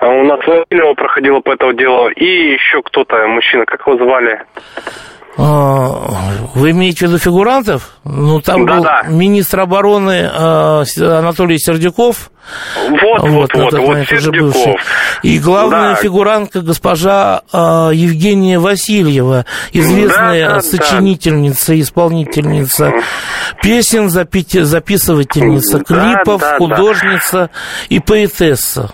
у 0.00 0.24
нас 0.24 0.40
Васильева 0.46 0.94
проходила 0.94 1.40
по 1.40 1.52
этому 1.52 1.72
делу 1.72 2.08
и 2.10 2.52
еще 2.52 2.80
кто-то, 2.82 3.26
мужчина, 3.26 3.66
как 3.66 3.86
его 3.86 3.96
звали? 3.96 4.40
А, 5.38 6.10
Вы 6.54 6.72
имеете 6.72 7.06
в 7.06 7.08
виду 7.08 7.18
фигурантов? 7.18 7.96
Ну, 8.04 8.40
там 8.40 8.66
был 8.66 8.82
Да-да. 8.82 9.08
министр 9.08 9.60
обороны 9.60 10.28
а, 10.32 10.84
Анатолий 10.98 11.58
Сердюков. 11.58 12.30
Вот, 12.88 13.20
вот, 13.22 13.54
вот, 13.54 13.54
вот 13.54 13.72
момент 13.74 14.10
уже 14.12 14.20
Сердюков. 14.22 14.54
бывший. 14.54 14.76
И 15.22 15.38
главная 15.38 15.90
Да. 15.90 15.94
фигурантка 15.94 16.60
госпожа 16.62 17.42
а, 17.52 17.90
Евгения 17.92 18.58
Васильева, 18.58 19.46
известная 19.72 20.48
Да, 20.48 20.54
да, 20.54 20.54
да. 20.56 20.60
сочинительница, 20.62 21.78
исполнительница 21.80 22.92
песен, 23.62 24.08
запи- 24.08 24.62
записывательница 24.62 25.78
Да, 25.78 25.84
клипов, 25.84 26.40
да, 26.40 26.50
да. 26.52 26.58
художница 26.58 27.50
и 27.88 28.00
поэтесса. 28.00 28.92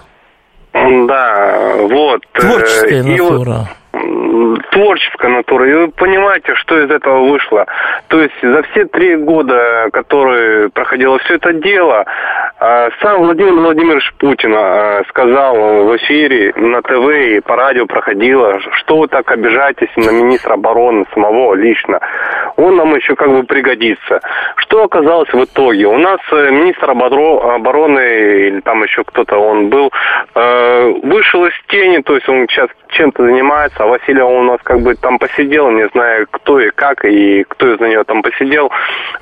Да, 0.74 1.72
вот. 1.88 2.20
э, 2.34 2.40
Творческая 2.40 3.02
и 3.02 3.18
вот- 3.20 3.30
натура. 3.30 3.54
М, 3.54 3.68
творческая 4.70 5.28
натура. 5.28 5.68
И 5.68 5.74
вы 5.74 5.88
понимаете, 5.88 6.54
что 6.54 6.78
из 6.78 6.90
этого 6.90 7.28
вышло. 7.28 7.66
То 8.08 8.20
есть 8.20 8.34
за 8.42 8.62
все 8.64 8.84
три 8.86 9.16
года, 9.16 9.88
которые 9.92 10.70
проходило 10.70 11.18
все 11.20 11.34
это 11.34 11.52
дело, 11.52 12.04
а, 12.58 12.88
сам 13.00 13.22
Владимир 13.22 13.52
Владимирович 13.52 14.12
Путин 14.18 14.54
а, 14.54 15.02
сказал 15.08 15.56
в 15.56 15.96
эфире 15.96 16.52
на 16.56 16.82
ТВ 16.82 17.08
и 17.10 17.40
по 17.40 17.56
радио 17.56 17.86
проходило, 17.86 18.60
что 18.72 18.98
вы 18.98 19.08
так 19.08 19.30
обижаетесь 19.30 19.94
на 19.96 20.10
министра 20.10 20.54
обороны 20.54 21.06
самого 21.12 21.54
лично. 21.54 22.00
Он 22.56 22.76
нам 22.76 22.94
еще 22.94 23.14
как 23.14 23.30
бы 23.30 23.44
пригодится. 23.44 24.20
Что 24.56 24.84
оказалось 24.84 25.32
в 25.32 25.44
итоге? 25.44 25.86
У 25.86 25.98
нас 25.98 26.20
э, 26.32 26.50
министр 26.50 26.90
обороны, 26.90 28.00
или 28.48 28.60
там 28.60 28.82
еще 28.82 29.04
кто-то 29.04 29.36
он 29.36 29.68
был, 29.68 29.90
э, 30.34 30.92
вышел 31.02 31.44
из 31.44 31.52
тени, 31.68 32.02
то 32.02 32.14
есть 32.14 32.28
он 32.28 32.46
сейчас 32.48 32.68
чем-то 32.88 33.24
занимается, 33.24 33.84
а 33.84 33.86
Василий 33.86 34.15
он 34.24 34.48
у 34.48 34.52
нас 34.52 34.60
как 34.62 34.80
бы 34.80 34.94
там 34.94 35.18
посидел, 35.18 35.70
не 35.70 35.88
знаю 35.88 36.26
кто 36.30 36.60
и 36.60 36.70
как, 36.70 37.04
и 37.04 37.44
кто 37.44 37.74
из-за 37.74 37.88
нее 37.88 38.04
там 38.04 38.22
посидел. 38.22 38.70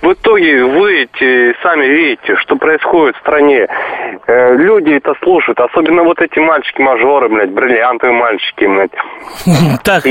В 0.02 0.12
итоге 0.12 0.64
вы 0.64 1.02
эти 1.02 1.54
сами 1.62 1.86
видите, 1.86 2.36
что 2.36 2.56
происходит 2.56 3.16
в 3.16 3.20
стране. 3.20 3.66
Э, 4.26 4.54
люди 4.56 4.92
это 4.92 5.14
слушают, 5.22 5.58
особенно 5.60 6.02
вот 6.02 6.20
эти 6.20 6.38
мальчики-мажоры, 6.38 7.28
блядь, 7.28 7.50
бриллиантовые 7.50 8.16
мальчики, 8.18 8.66
блядь. 8.66 8.90
Так, 9.84 10.06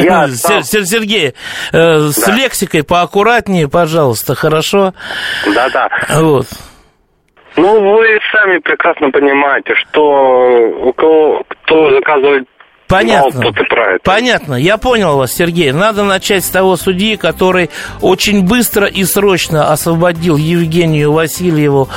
Сергей, 0.86 1.34
э, 1.72 1.98
с 2.10 2.28
лексикой 2.28 2.84
поаккуратнее, 2.84 3.68
пожалуйста, 3.70 4.36
хорошо? 4.36 4.94
Да-да. 5.54 5.90
Вот. 6.20 6.46
Ну, 7.56 7.96
вы 7.96 8.20
сами 8.32 8.58
прекрасно 8.60 9.12
понимаете, 9.12 9.76
что 9.76 10.02
у 10.02 10.94
кого 10.94 11.44
кто 11.48 11.92
заказывает 11.92 12.48
Понятно. 12.94 13.52
Понятно, 14.04 14.54
я 14.54 14.78
понял 14.78 15.18
вас, 15.18 15.34
Сергей. 15.34 15.72
Надо 15.72 16.04
начать 16.04 16.46
с 16.46 16.50
того 16.50 16.78
судьи, 16.78 17.16
который 17.16 17.72
очень 18.02 18.44
быстро 18.44 18.86
и 18.86 19.04
срочно 19.04 19.72
освободил 19.72 20.38
Евгению 20.38 21.12
Васильеву 21.12 21.90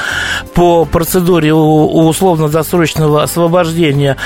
по 0.55 0.87
процедуре 0.87 1.53
условно-досрочного 1.53 3.23
освобождения. 3.23 4.17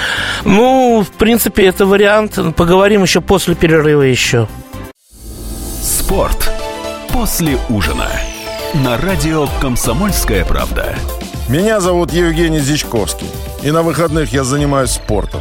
Ну, 0.44 1.04
в 1.04 1.10
принципе, 1.16 1.66
это 1.66 1.86
вариант. 1.86 2.38
Поговорим 2.54 3.02
еще 3.02 3.20
после 3.20 3.56
перерыва 3.56 4.02
еще. 4.02 4.46
Спорт 5.82 6.52
после 7.12 7.58
ужина. 7.68 8.06
На 8.74 8.96
радио 8.96 9.48
«Комсомольская 9.60 10.44
правда». 10.44 10.94
Меня 11.48 11.80
зовут 11.80 12.12
Евгений 12.12 12.60
Зичковский. 12.60 13.26
И 13.64 13.72
на 13.72 13.82
выходных 13.82 14.32
я 14.32 14.44
занимаюсь 14.44 14.90
спортом. 14.90 15.40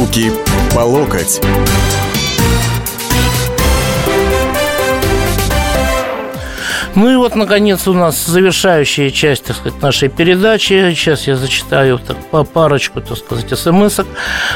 Руки 0.00 0.32
по 0.74 0.80
локоть. 0.80 1.42
Ну 6.94 7.10
и 7.10 7.16
вот, 7.16 7.34
наконец, 7.34 7.86
у 7.86 7.92
нас 7.92 8.24
завершающая 8.24 9.10
часть, 9.10 9.44
так 9.44 9.56
сказать, 9.56 9.82
нашей 9.82 10.08
передачи. 10.08 10.94
Сейчас 10.94 11.26
я 11.26 11.36
зачитаю 11.36 11.98
так, 11.98 12.16
по 12.30 12.44
парочку, 12.44 13.02
так 13.02 13.18
сказать, 13.18 13.50
смс 13.50 13.98
-ок. 13.98 14.06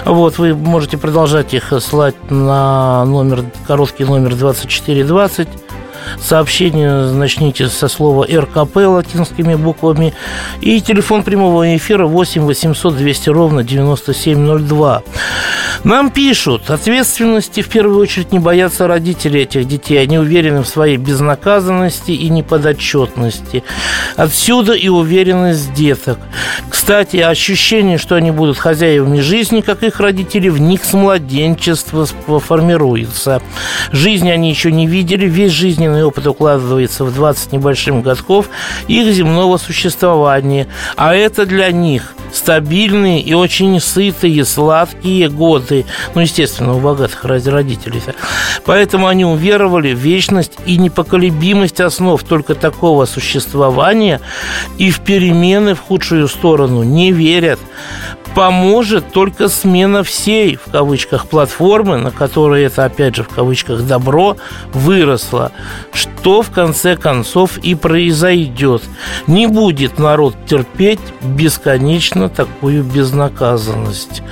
Вот, 0.06 0.38
вы 0.38 0.54
можете 0.54 0.96
продолжать 0.96 1.52
их 1.52 1.74
слать 1.80 2.30
на 2.30 3.04
номер, 3.04 3.44
короткий 3.66 4.04
номер 4.04 4.36
2420. 4.36 5.63
Сообщение 6.20 7.12
начните 7.12 7.68
со 7.68 7.88
слова 7.88 8.26
РКП 8.26 8.76
латинскими 8.76 9.54
буквами. 9.54 10.14
И 10.60 10.80
телефон 10.80 11.22
прямого 11.22 11.76
эфира 11.76 12.06
8 12.06 12.42
800 12.42 12.96
200 12.96 13.30
ровно 13.30 13.62
9702. 13.62 15.02
Нам 15.84 16.10
пишут, 16.10 16.70
ответственности 16.70 17.60
в 17.60 17.68
первую 17.68 17.98
очередь 17.98 18.32
не 18.32 18.38
боятся 18.38 18.86
родители 18.86 19.40
этих 19.40 19.68
детей. 19.68 20.02
Они 20.02 20.18
уверены 20.18 20.62
в 20.62 20.66
своей 20.66 20.96
безнаказанности 20.96 22.10
и 22.10 22.30
неподотчетности. 22.30 23.62
Отсюда 24.16 24.72
и 24.72 24.88
уверенность 24.88 25.74
деток. 25.74 26.18
Кстати, 26.70 27.18
ощущение, 27.18 27.98
что 27.98 28.14
они 28.14 28.30
будут 28.30 28.56
хозяевами 28.56 29.20
жизни, 29.20 29.60
как 29.60 29.82
их 29.82 30.00
родители, 30.00 30.48
в 30.48 30.58
них 30.58 30.82
с 30.84 30.94
младенчества 30.94 32.06
формируется. 32.06 33.42
Жизни 33.92 34.30
они 34.30 34.48
еще 34.48 34.72
не 34.72 34.86
видели, 34.86 35.26
весь 35.26 35.52
жизненный 35.52 36.04
опыт 36.04 36.26
укладывается 36.26 37.04
в 37.04 37.14
20 37.14 37.52
небольшим 37.52 38.00
годков 38.00 38.48
их 38.88 39.12
земного 39.12 39.58
существования. 39.58 40.66
А 40.96 41.14
это 41.14 41.44
для 41.44 41.70
них 41.72 42.14
стабильные 42.32 43.20
и 43.20 43.34
очень 43.34 43.80
сытые, 43.80 44.44
сладкие 44.44 45.28
годы. 45.28 45.73
Ну, 46.14 46.20
естественно, 46.20 46.74
у 46.74 46.80
богатых 46.80 47.24
ради 47.24 47.48
родителей. 47.48 48.02
Поэтому 48.64 49.06
они 49.06 49.24
уверовали 49.24 49.94
в 49.94 49.98
вечность 49.98 50.52
и 50.66 50.76
непоколебимость 50.76 51.80
основ 51.80 52.22
только 52.22 52.54
такого 52.54 53.04
существования 53.06 54.20
и 54.78 54.90
в 54.90 55.00
перемены 55.00 55.74
в 55.74 55.80
худшую 55.80 56.28
сторону 56.28 56.82
не 56.82 57.12
верят 57.12 57.58
поможет 58.34 59.12
только 59.12 59.48
смена 59.48 60.02
всей, 60.02 60.56
в 60.56 60.70
кавычках, 60.70 61.26
платформы, 61.26 61.96
на 61.96 62.10
которой 62.10 62.64
это, 62.64 62.84
опять 62.84 63.16
же, 63.16 63.22
в 63.22 63.28
кавычках, 63.28 63.86
добро 63.86 64.36
выросло, 64.72 65.52
что 65.92 66.42
в 66.42 66.50
конце 66.50 66.96
концов 66.96 67.58
и 67.58 67.74
произойдет. 67.74 68.82
Не 69.26 69.46
будет 69.46 69.98
народ 69.98 70.34
терпеть 70.46 71.00
бесконечно 71.22 72.28
такую 72.28 72.82
безнаказанность. 72.82 74.22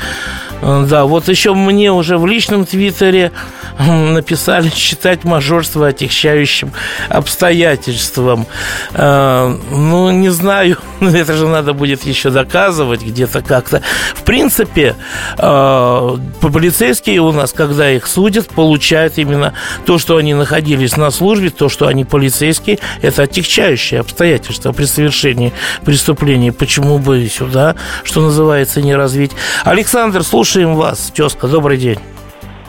Да, 0.63 1.07
вот 1.07 1.29
еще 1.29 1.55
мне 1.55 1.91
уже 1.91 2.19
в 2.19 2.27
личном 2.27 2.65
твиттере 2.67 3.33
написали 3.79 4.69
считать 4.75 5.25
мажорство 5.25 5.89
отягчающим 5.89 6.73
обстоятельством. 7.09 8.47
Ну, 8.95 10.11
не 10.11 10.29
знаю, 10.29 10.79
это 11.01 11.37
же 11.37 11.49
надо 11.49 11.73
будет 11.73 12.05
еще 12.05 12.31
доказывать 12.31 13.03
где-то 13.03 13.43
как-то. 13.43 13.83
В 14.15 14.23
принципе, 14.23 14.95
полицейские 15.37 17.21
у 17.21 17.33
нас, 17.33 17.53
когда 17.53 17.91
их 17.91 18.07
судят, 18.07 18.49
получают 18.49 19.19
именно 19.19 19.55
то, 19.85 19.99
что 19.99 20.17
они 20.17 20.33
находились 20.33 20.97
на 20.97 21.11
службе, 21.11 21.51
то, 21.51 21.69
что 21.69 21.89
они 21.89 22.05
полицейские, 22.05 22.79
это 23.01 23.23
отягчающее 23.23 23.99
обстоятельство 24.01 24.71
при 24.73 24.85
совершении 24.85 25.53
преступления. 25.85 26.53
Почему 26.53 26.99
бы 26.99 27.29
сюда, 27.29 27.75
что 28.05 28.21
называется, 28.21 28.81
не 28.81 28.95
развить? 28.95 29.33
Александр, 29.65 30.23
слушаем 30.53 30.75
вас. 30.77 31.11
Тезка, 31.11 31.47
добрый 31.47 31.79
день. 31.79 31.99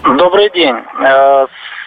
Добрый 0.03 0.49
день. 0.51 0.75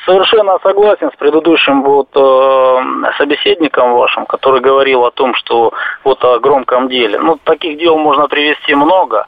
Совершенно 0.04 0.58
согласен 0.62 1.10
с 1.10 1.16
предыдущим 1.16 1.82
вот 1.82 2.08
э, 2.14 3.12
собеседником 3.16 3.94
вашим, 3.94 4.26
который 4.26 4.60
говорил 4.60 5.06
о 5.06 5.10
том, 5.10 5.34
что 5.34 5.72
вот 6.04 6.22
о 6.22 6.38
громком 6.38 6.88
деле. 6.90 7.18
Ну, 7.18 7.38
таких 7.42 7.78
дел 7.78 7.96
можно 7.96 8.28
привести 8.28 8.74
много. 8.74 9.26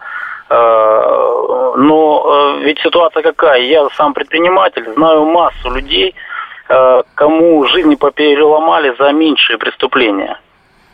Э, 0.50 1.72
но 1.76 2.58
э, 2.60 2.64
ведь 2.64 2.78
ситуация 2.80 3.22
какая? 3.22 3.62
Я 3.62 3.88
сам 3.96 4.12
предприниматель, 4.12 4.84
знаю 4.94 5.24
массу 5.24 5.70
людей, 5.70 6.14
э, 6.68 7.02
кому 7.14 7.66
жизни 7.66 7.94
попереломали 7.94 8.94
за 8.98 9.10
меньшие 9.12 9.56
преступления. 9.56 10.38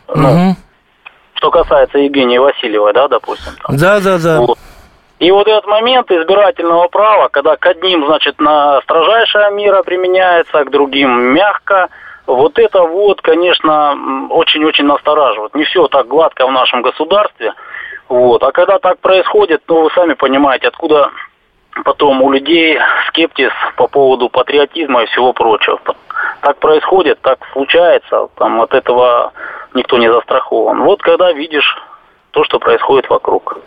Ну, 0.07 0.29
Угу. 0.29 0.55
что 1.33 1.51
касается 1.51 1.97
Евгения 1.99 2.39
Васильева, 2.39 2.93
да, 2.93 3.07
допустим. 3.09 3.51
Там. 3.61 3.77
Да, 3.77 3.99
да, 3.99 4.17
да. 4.17 4.39
Вот. 4.39 4.57
И 5.19 5.31
вот 5.31 5.47
этот 5.47 5.65
момент 5.65 6.11
избирательного 6.11 6.87
права, 6.89 7.29
когда 7.29 7.55
к 7.55 7.65
одним, 7.65 8.05
значит, 8.05 8.39
на 8.39 8.81
строжайшая 8.81 9.51
мера 9.51 9.81
применяется, 9.83 10.59
а 10.59 10.65
к 10.65 10.71
другим 10.71 11.33
мягко, 11.33 11.89
вот 12.27 12.59
это 12.59 12.81
вот, 12.83 13.21
конечно, 13.21 14.27
очень-очень 14.29 14.85
настораживает. 14.85 15.55
Не 15.55 15.63
все 15.63 15.87
так 15.87 16.07
гладко 16.07 16.45
в 16.45 16.51
нашем 16.51 16.81
государстве. 16.81 17.53
Вот. 18.09 18.43
А 18.43 18.51
когда 18.51 18.77
так 18.79 18.99
происходит, 18.99 19.61
ну, 19.67 19.83
вы 19.83 19.91
сами 19.91 20.13
понимаете, 20.13 20.67
откуда 20.67 21.11
потом 21.83 22.21
у 22.21 22.31
людей 22.31 22.79
скептиз 23.07 23.51
по 23.77 23.87
поводу 23.87 24.29
патриотизма 24.29 25.03
и 25.03 25.05
всего 25.07 25.33
прочего. 25.33 25.79
Так 26.41 26.57
происходит, 26.57 27.19
так 27.21 27.39
случается, 27.53 28.27
там 28.37 28.61
от 28.61 28.73
этого 28.73 29.33
никто 29.73 29.97
не 29.97 30.11
застрахован. 30.11 30.83
Вот 30.83 31.01
когда 31.01 31.31
видишь 31.31 31.77
то, 32.35 32.43
что 32.43 32.59
происходит 32.59 33.09
вокруг. 33.09 33.59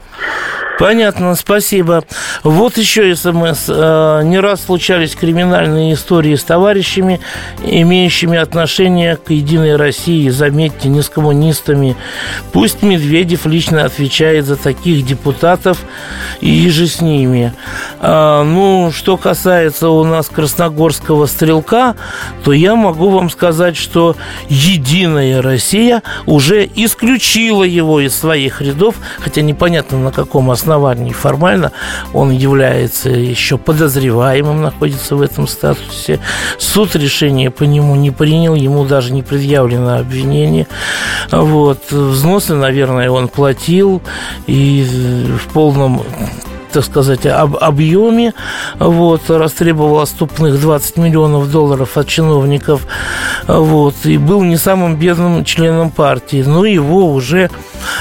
Понятно, 0.78 1.34
спасибо. 1.34 2.04
Вот 2.44 2.76
еще 2.76 3.16
смс. 3.16 3.64
Э, 3.68 4.20
не 4.22 4.38
раз 4.38 4.64
случались 4.64 5.16
криминальные 5.16 5.94
истории 5.94 6.36
с 6.36 6.44
товарищами, 6.44 7.20
имеющими 7.64 8.38
отношение 8.38 9.16
к 9.16 9.30
Единой 9.30 9.74
России, 9.74 10.28
заметьте, 10.28 10.88
не 10.88 11.02
с 11.02 11.08
коммунистами. 11.08 11.96
Пусть 12.52 12.82
Медведев 12.82 13.44
лично 13.44 13.84
отвечает 13.84 14.44
за 14.44 14.56
таких 14.56 15.04
депутатов 15.04 15.78
и 16.40 16.70
же 16.70 16.86
с 16.86 17.00
ними. 17.00 17.54
А, 18.00 18.44
ну, 18.44 18.92
что 18.92 19.16
касается 19.16 19.88
у 19.88 20.04
нас 20.04 20.28
красногорского 20.28 21.26
стрелка, 21.26 21.96
то 22.44 22.52
я 22.52 22.76
могу 22.76 23.08
вам 23.08 23.30
сказать, 23.30 23.76
что 23.76 24.14
Единая 24.48 25.42
Россия 25.42 26.04
уже 26.26 26.68
исключила 26.72 27.64
его 27.64 28.00
из 28.00 28.16
своих 28.16 28.57
своих 28.58 28.60
рядов, 28.60 28.96
хотя 29.20 29.42
непонятно 29.42 29.98
на 29.98 30.12
каком 30.12 30.50
основании 30.50 31.12
формально 31.12 31.72
он 32.12 32.30
является 32.30 33.10
еще 33.10 33.58
подозреваемым, 33.58 34.62
находится 34.62 35.16
в 35.16 35.22
этом 35.22 35.48
статусе. 35.48 36.20
Суд 36.58 36.96
решение 36.96 37.50
по 37.50 37.64
нему 37.64 37.96
не 37.96 38.10
принял, 38.10 38.54
ему 38.54 38.84
даже 38.84 39.12
не 39.12 39.22
предъявлено 39.22 39.98
обвинение. 39.98 40.66
Вот. 41.30 41.90
Взносы, 41.90 42.54
наверное, 42.54 43.10
он 43.10 43.28
платил 43.28 44.02
и 44.46 44.86
в 45.38 45.52
полном 45.52 46.02
так 46.72 46.84
сказать, 46.84 47.26
об 47.26 47.56
объеме. 47.56 48.34
Вот, 48.78 49.28
растребовал 49.28 50.00
отступных 50.00 50.60
20 50.60 50.96
миллионов 50.96 51.50
долларов 51.50 51.96
от 51.96 52.08
чиновников. 52.08 52.86
Вот, 53.46 53.94
и 54.04 54.18
был 54.18 54.42
не 54.42 54.56
самым 54.56 54.96
бедным 54.96 55.44
членом 55.44 55.90
партии. 55.90 56.42
Но 56.46 56.64
его 56.64 57.12
уже 57.12 57.50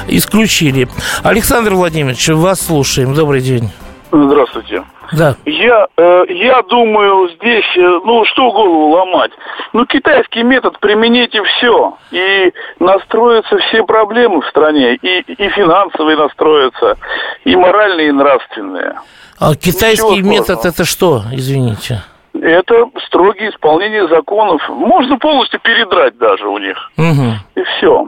исключили. 0.08 0.88
Александр 1.24 1.74
Владимирович, 1.74 2.28
вас 2.30 2.62
слушаем. 2.62 3.14
Добрый 3.14 3.42
день. 3.42 3.72
Здравствуйте. 4.12 4.84
Да. 5.12 5.36
Я, 5.46 5.88
э, 5.98 6.26
я 6.30 6.62
думаю, 6.64 7.30
здесь, 7.36 7.66
э, 7.76 8.00
ну, 8.04 8.26
что 8.26 8.52
голову 8.52 8.90
ломать? 8.90 9.32
Ну, 9.74 9.86
китайский 9.86 10.44
метод 10.44 10.80
примените 10.80 11.42
все, 11.44 11.98
и 12.12 12.54
настроятся 12.80 13.58
все 13.58 13.84
проблемы 13.84 14.42
в 14.42 14.48
стране, 14.48 14.96
и, 14.96 15.20
и 15.22 15.50
финансовые 15.50 16.18
настроятся, 16.18 16.98
и 17.46 17.56
моральные, 17.56 18.10
и 18.10 18.12
нравственные. 18.12 18.96
А 19.40 19.56
китайский 19.56 20.22
метод 20.22 20.66
это 20.66 20.86
что, 20.86 21.22
извините? 21.32 22.02
Это 22.34 22.86
строгие 23.08 23.50
исполнение 23.50 24.08
законов. 24.08 24.62
Можно 24.70 25.18
полностью 25.18 25.60
передрать 25.60 26.18
даже 26.18 26.48
у 26.48 26.58
них. 26.58 26.78
Угу. 26.98 27.34
И 27.56 27.64
все. 27.64 28.08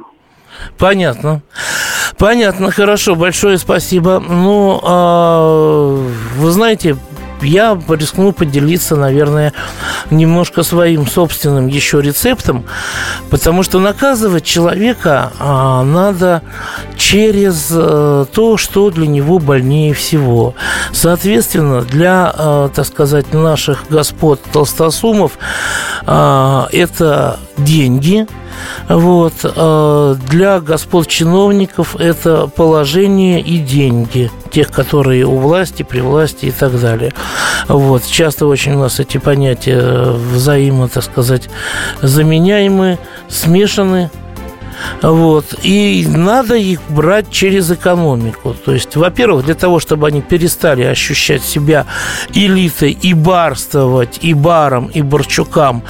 Понятно. 0.78 1.42
Понятно, 2.18 2.72
хорошо, 2.72 3.16
большое 3.16 3.58
спасибо. 3.58 4.20
Ну, 4.20 4.80
а, 4.84 6.06
вы 6.38 6.52
знаете, 6.52 6.98
я 7.42 7.80
рискну 7.88 8.32
поделиться, 8.32 8.96
наверное, 8.96 9.54
немножко 10.10 10.64
своим 10.64 11.08
собственным 11.08 11.68
еще 11.68 12.02
рецептом, 12.02 12.66
потому 13.30 13.64
что 13.64 13.80
наказывать 13.80 14.44
человека 14.44 15.32
а, 15.40 15.84
надо 15.84 16.42
через 16.98 17.70
а, 17.72 18.26
то, 18.26 18.58
что 18.58 18.90
для 18.90 19.08
него 19.08 19.40
больнее 19.40 19.94
всего. 19.94 20.56
Соответственно, 20.92 21.82
для, 21.82 22.32
а, 22.36 22.70
так 22.70 22.86
сказать, 22.86 23.34
наших 23.34 23.86
господ 23.90 24.42
толстосумов 24.52 25.34
а, 26.06 26.68
это 26.72 27.40
деньги– 27.58 28.28
вот. 28.88 29.34
А 29.44 30.16
для 30.30 30.60
господ 30.60 31.08
чиновников 31.08 31.96
это 31.96 32.48
положение 32.48 33.42
и 33.42 33.60
деньги 33.60 34.32
тех, 34.52 34.70
которые 34.70 35.26
у 35.26 35.38
власти, 35.38 35.84
при 35.84 36.00
власти 36.02 36.48
и 36.48 36.52
так 36.52 36.80
далее. 36.80 37.14
Вот. 37.68 38.06
Часто 38.06 38.48
очень 38.48 38.74
у 38.74 38.80
нас 38.80 39.00
эти 39.00 39.18
понятия 39.18 40.12
взаимо, 40.12 40.88
так 40.88 41.04
сказать, 41.04 41.50
заменяемы, 42.02 42.98
смешаны, 43.28 44.10
вот. 45.02 45.56
И 45.64 46.06
надо 46.08 46.56
их 46.56 46.80
брать 46.90 47.30
через 47.30 47.72
экономику. 47.72 48.54
То 48.54 48.74
есть, 48.74 48.96
во-первых, 48.96 49.46
для 49.46 49.56
того, 49.56 49.80
чтобы 49.80 50.08
они 50.08 50.22
перестали 50.22 50.84
ощущать 50.84 51.44
себя 51.44 51.86
элитой 52.34 52.92
и 52.92 53.14
барствовать, 53.14 54.20
и 54.22 54.34
баром, 54.34 54.88
и 54.88 55.02
борчукам, 55.02 55.84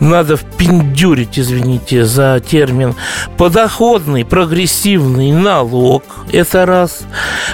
надо 0.00 0.36
впендюрить, 0.36 1.38
извините 1.38 2.04
за 2.04 2.40
термин, 2.40 2.94
подоходный 3.36 4.24
прогрессивный 4.24 5.32
налог. 5.32 6.02
Это 6.32 6.66
раз. 6.66 7.00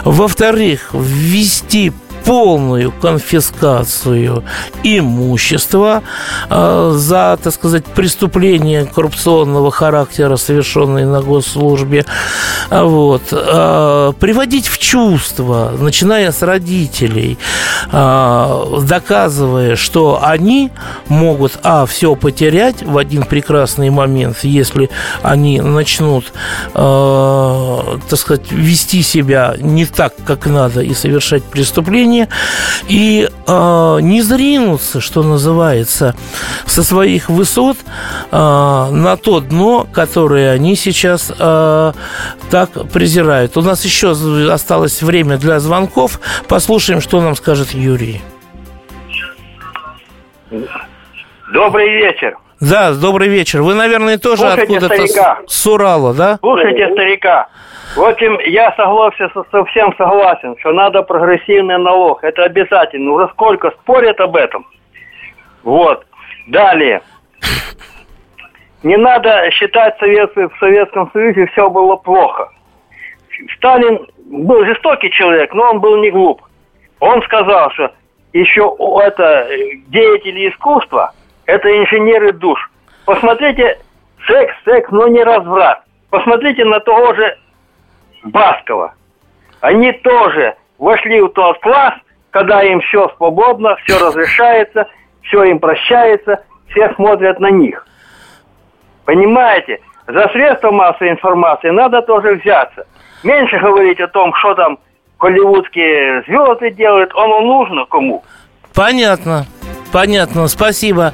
Во-вторых, 0.04 0.90
ввести 0.92 1.92
полную 2.24 2.92
конфискацию 2.92 4.44
имущества 4.82 6.02
э, 6.48 6.92
за, 6.94 7.38
так 7.42 7.52
сказать, 7.52 7.84
преступления 7.84 8.84
коррупционного 8.84 9.70
характера, 9.70 10.36
совершенные 10.36 11.06
на 11.06 11.20
госслужбе, 11.22 12.04
вот, 12.70 13.22
э, 13.32 14.12
приводить 14.18 14.68
в 14.68 14.78
чувство, 14.78 15.72
начиная 15.78 16.30
с 16.32 16.42
родителей, 16.42 17.38
э, 17.90 18.78
доказывая, 18.82 19.76
что 19.76 20.20
они 20.22 20.70
могут, 21.08 21.58
а, 21.62 21.86
все 21.86 22.14
потерять 22.14 22.82
в 22.82 22.98
один 22.98 23.24
прекрасный 23.24 23.90
момент, 23.90 24.38
если 24.42 24.90
они 25.22 25.60
начнут, 25.60 26.32
так 26.72 28.18
сказать, 28.18 28.50
вести 28.50 29.02
себя 29.02 29.54
не 29.58 29.86
так, 29.86 30.14
как 30.26 30.46
надо 30.46 30.80
и 30.82 30.94
совершать 30.94 31.42
преступления, 31.44 32.11
жизни 32.12 32.28
и 32.88 33.28
э, 33.28 33.98
не 34.00 34.22
зринуться, 34.22 35.00
что 35.00 35.22
называется, 35.22 36.14
со 36.66 36.82
своих 36.82 37.28
высот 37.28 37.76
э, 38.30 38.36
на 38.36 39.16
то 39.16 39.40
дно, 39.40 39.86
которое 39.92 40.52
они 40.52 40.76
сейчас 40.76 41.32
э, 41.38 41.92
так 42.50 42.70
презирают. 42.92 43.56
У 43.56 43.62
нас 43.62 43.84
еще 43.84 44.12
осталось 44.52 45.02
время 45.02 45.38
для 45.38 45.60
звонков. 45.60 46.20
Послушаем, 46.48 47.00
что 47.00 47.20
нам 47.20 47.36
скажет 47.36 47.72
Юрий. 47.72 48.20
Добрый 51.52 51.88
вечер. 51.88 52.36
Да, 52.62 52.92
добрый 52.94 53.26
вечер. 53.26 53.60
Вы, 53.62 53.74
наверное, 53.74 54.18
тоже 54.18 54.46
откуда-то 54.46 54.94
с 55.48 55.66
Урала, 55.66 56.14
да? 56.14 56.38
Слушайте 56.40 56.92
старика. 56.92 57.48
В 57.96 58.02
общем, 58.02 58.38
я 58.46 58.72
согласен, 58.76 59.28
совсем 59.50 59.92
согласен, 59.98 60.56
что 60.60 60.70
надо 60.70 61.02
прогрессивный 61.02 61.76
налог. 61.78 62.22
Это 62.22 62.44
обязательно. 62.44 63.14
Уже 63.14 63.28
сколько 63.32 63.72
спорят 63.72 64.20
об 64.20 64.36
этом. 64.36 64.64
Вот. 65.64 66.06
Далее. 66.46 67.02
Не 68.84 68.96
надо 68.96 69.50
считать 69.50 69.98
Совет, 69.98 70.30
в 70.36 70.52
Советском 70.60 71.10
Союзе 71.12 71.46
все 71.48 71.68
было 71.68 71.96
плохо. 71.96 72.48
Сталин 73.56 74.06
был 74.24 74.64
жестокий 74.64 75.10
человек, 75.10 75.52
но 75.52 75.70
он 75.70 75.80
был 75.80 75.96
не 76.00 76.12
глуп. 76.12 76.40
Он 77.00 77.20
сказал, 77.22 77.72
что 77.72 77.92
еще 78.32 78.76
это 79.04 79.48
деятели 79.88 80.48
искусства, 80.48 81.12
это 81.52 81.68
инженеры 81.68 82.32
душ. 82.32 82.58
Посмотрите, 83.04 83.78
секс, 84.26 84.54
секс, 84.64 84.90
но 84.90 85.06
не 85.08 85.22
разврат. 85.22 85.82
Посмотрите 86.08 86.64
на 86.64 86.80
того 86.80 87.12
же 87.12 87.36
Баскова. 88.24 88.94
Они 89.60 89.92
тоже 89.92 90.54
вошли 90.78 91.20
в 91.20 91.28
тот 91.28 91.60
класс, 91.60 91.92
когда 92.30 92.62
им 92.62 92.80
все 92.80 93.12
свободно, 93.16 93.76
все 93.84 93.98
разрешается, 93.98 94.88
все 95.20 95.44
им 95.44 95.58
прощается, 95.58 96.42
все 96.70 96.90
смотрят 96.94 97.38
на 97.38 97.50
них. 97.50 97.86
Понимаете? 99.04 99.80
За 100.06 100.28
средства 100.28 100.70
массовой 100.70 101.10
информации 101.10 101.68
надо 101.68 102.00
тоже 102.00 102.36
взяться. 102.36 102.86
Меньше 103.22 103.58
говорить 103.58 104.00
о 104.00 104.08
том, 104.08 104.32
что 104.36 104.54
там 104.54 104.78
голливудские 105.20 106.22
звезды 106.22 106.70
делают, 106.70 107.12
оно 107.14 107.40
нужно 107.40 107.84
кому. 107.84 108.24
Понятно. 108.74 109.44
Понятно, 109.92 110.48
спасибо. 110.48 111.12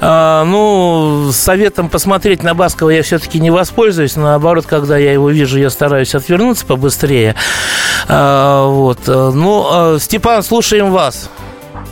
А, 0.00 0.44
ну, 0.44 1.30
советом 1.30 1.88
посмотреть 1.88 2.42
на 2.42 2.54
Баскова 2.54 2.90
я 2.90 3.02
все-таки 3.02 3.40
не 3.40 3.50
воспользуюсь. 3.50 4.16
Наоборот, 4.16 4.66
когда 4.66 4.96
я 4.96 5.12
его 5.12 5.30
вижу, 5.30 5.58
я 5.58 5.70
стараюсь 5.70 6.14
отвернуться 6.14 6.66
побыстрее. 6.66 7.34
А, 8.08 8.66
вот. 8.66 9.00
Ну, 9.06 9.66
а, 9.70 9.98
Степан, 9.98 10.42
слушаем 10.42 10.90
вас. 10.90 11.30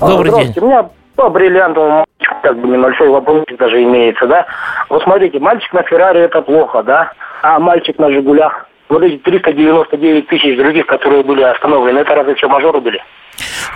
Добрый 0.01 0.33
день. 0.33 0.55
У 0.57 0.67
меня 0.67 0.89
по 1.15 1.29
бриллиантовому 1.29 2.05
как 2.43 2.59
бы 2.59 2.69
небольшой 2.69 3.09
вопрос 3.09 3.45
даже 3.59 3.83
имеется, 3.83 4.27
да. 4.27 4.47
Вот 4.89 5.03
смотрите, 5.03 5.39
мальчик 5.39 5.73
на 5.73 5.83
Феррари 5.83 6.21
это 6.21 6.43
плохо, 6.43 6.83
да, 6.83 7.13
а 7.43 7.59
мальчик 7.59 7.99
на 7.99 8.11
Жигулях, 8.11 8.67
вот 8.89 9.03
эти 9.03 9.19
399 9.19 10.27
тысяч 10.29 10.57
других, 10.57 10.87
которые 10.87 11.23
были 11.23 11.43
остановлены, 11.43 12.01
это 12.01 12.15
разве 12.15 12.37
что 12.37 12.49
мажоры 12.49 12.81
были? 12.81 13.03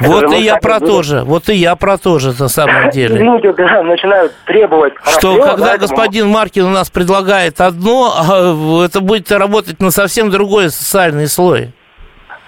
Вот 0.01 0.33
и 0.33 0.43
я 0.43 0.57
про 0.57 0.81
то 0.81 1.03
же, 1.03 1.23
вот 1.23 1.49
и 1.49 1.55
я 1.55 1.75
про 1.77 1.97
то 1.97 2.19
же 2.19 2.33
на 2.39 2.49
самом 2.49 2.91
деле. 2.91 3.19
Люди 3.19 3.53
да, 3.57 3.83
начинают 3.83 4.33
требовать 4.45 4.93
Что 5.19 5.41
когда 5.41 5.79
господин 5.79 6.29
Маркин 6.29 6.65
у 6.65 6.71
нас 6.71 6.91
предлагает 6.91 7.61
одно, 7.61 8.13
а 8.17 8.85
это 8.85 9.01
будет 9.01 9.31
работать 9.33 9.81
на 9.81 9.91
совсем 9.91 10.31
другой 10.31 10.71
социальный 10.71 11.27
слой. 11.27 11.73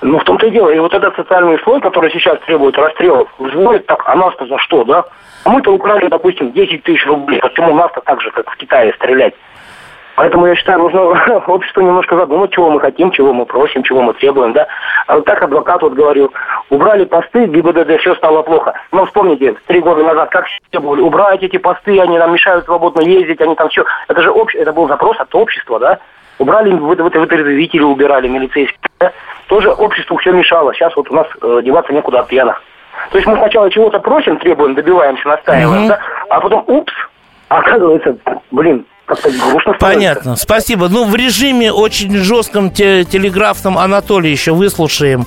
Ну, 0.01 0.19
в 0.21 0.25
том-то 0.25 0.47
и 0.47 0.51
дело. 0.51 0.71
И 0.71 0.79
вот 0.79 0.95
этот 0.95 1.17
социальный 1.17 1.59
слой, 1.65 1.81
который 1.81 2.13
сейчас 2.13 2.39
требует 2.47 2.77
расстрелов, 2.77 3.29
взводит 3.39 3.87
так, 3.87 4.03
а 4.07 4.15
нас-то 4.15 4.47
за 4.47 4.59
что, 4.59 4.85
да? 4.85 5.05
А 5.45 5.51
мы-то 5.51 5.73
украли, 5.73 6.07
допустим, 6.09 6.53
10 6.53 6.85
тысяч 6.85 7.05
рублей. 7.07 7.41
Почему 7.41 7.75
нас-то 7.75 8.01
так 8.03 8.21
же, 8.21 8.31
как 8.31 8.49
в 8.49 8.57
Китае, 8.57 8.93
стрелять? 8.95 9.35
Поэтому 10.19 10.47
я 10.47 10.57
считаю, 10.57 10.81
нужно 10.81 11.01
обществу 11.47 11.81
немножко 11.81 12.17
задумать, 12.17 12.51
чего 12.51 12.71
мы 12.71 12.81
хотим, 12.81 13.13
чего 13.13 13.33
мы 13.33 13.47
просим, 13.47 13.85
чего 13.85 14.03
мы 14.03 14.15
требуем, 14.15 14.53
да. 14.53 14.67
А 15.07 15.15
вот 15.15 15.25
так 15.25 15.41
адвокат 15.41 15.81
вот 15.81 15.93
говорил, 15.93 16.33
убрали 16.71 17.05
посты, 17.05 17.47
ГИБДД, 17.47 18.01
все 18.01 18.17
стало 18.17 18.43
плохо. 18.43 18.75
Но 18.91 19.07
вспомните, 19.07 19.55
три 19.69 19.79
года 19.79 20.03
назад, 20.03 20.31
как 20.31 20.47
все 20.47 20.81
были, 20.81 21.03
убрать 21.03 21.45
эти 21.45 21.57
посты, 21.57 22.01
они 22.01 22.19
нам 22.19 22.33
мешают 22.33 22.65
свободно 22.65 23.01
ездить, 23.03 23.41
они 23.41 23.55
там 23.55 23.69
все. 23.69 23.85
Это 24.09 24.21
же 24.21 24.33
общ... 24.33 24.57
это 24.57 24.73
был 24.73 24.89
запрос 24.89 25.17
от 25.21 25.33
общества, 25.37 25.79
да. 25.79 26.01
Убрали, 26.41 26.73
вытрезвители 26.73 27.83
убирали, 27.85 28.27
милицейские, 28.27 28.91
да? 28.99 29.13
Тоже 29.47 29.71
обществу 29.71 30.17
все 30.17 30.33
мешало. 30.33 30.75
Сейчас 30.75 30.97
вот 30.97 31.09
у 31.13 31.15
нас 31.15 31.29
э, 31.41 31.61
деваться 31.63 31.93
некуда 31.93 32.21
от 32.21 32.27
пьяных. 32.27 32.61
То 33.13 33.19
есть 33.19 33.29
мы 33.29 33.37
сначала 33.37 33.71
чего-то 33.71 34.01
просим, 34.01 34.37
требуем, 34.39 34.75
добиваемся, 34.75 35.29
настаиваем, 35.29 35.85
mm-hmm. 35.85 35.89
да? 35.89 36.01
А 36.29 36.41
потом, 36.41 36.65
упс, 36.67 36.93
оказывается, 37.49 38.17
блин, 38.51 38.85
Понятно, 39.81 40.37
спасибо. 40.37 40.89
Ну, 40.89 41.05
в 41.05 41.15
режиме 41.15 41.73
очень 41.73 42.17
жестком 42.17 42.71
те, 42.71 43.05
телеграфном 43.05 43.79
Анатолий 43.79 44.31
еще 44.31 44.53
выслушаем. 44.53 45.25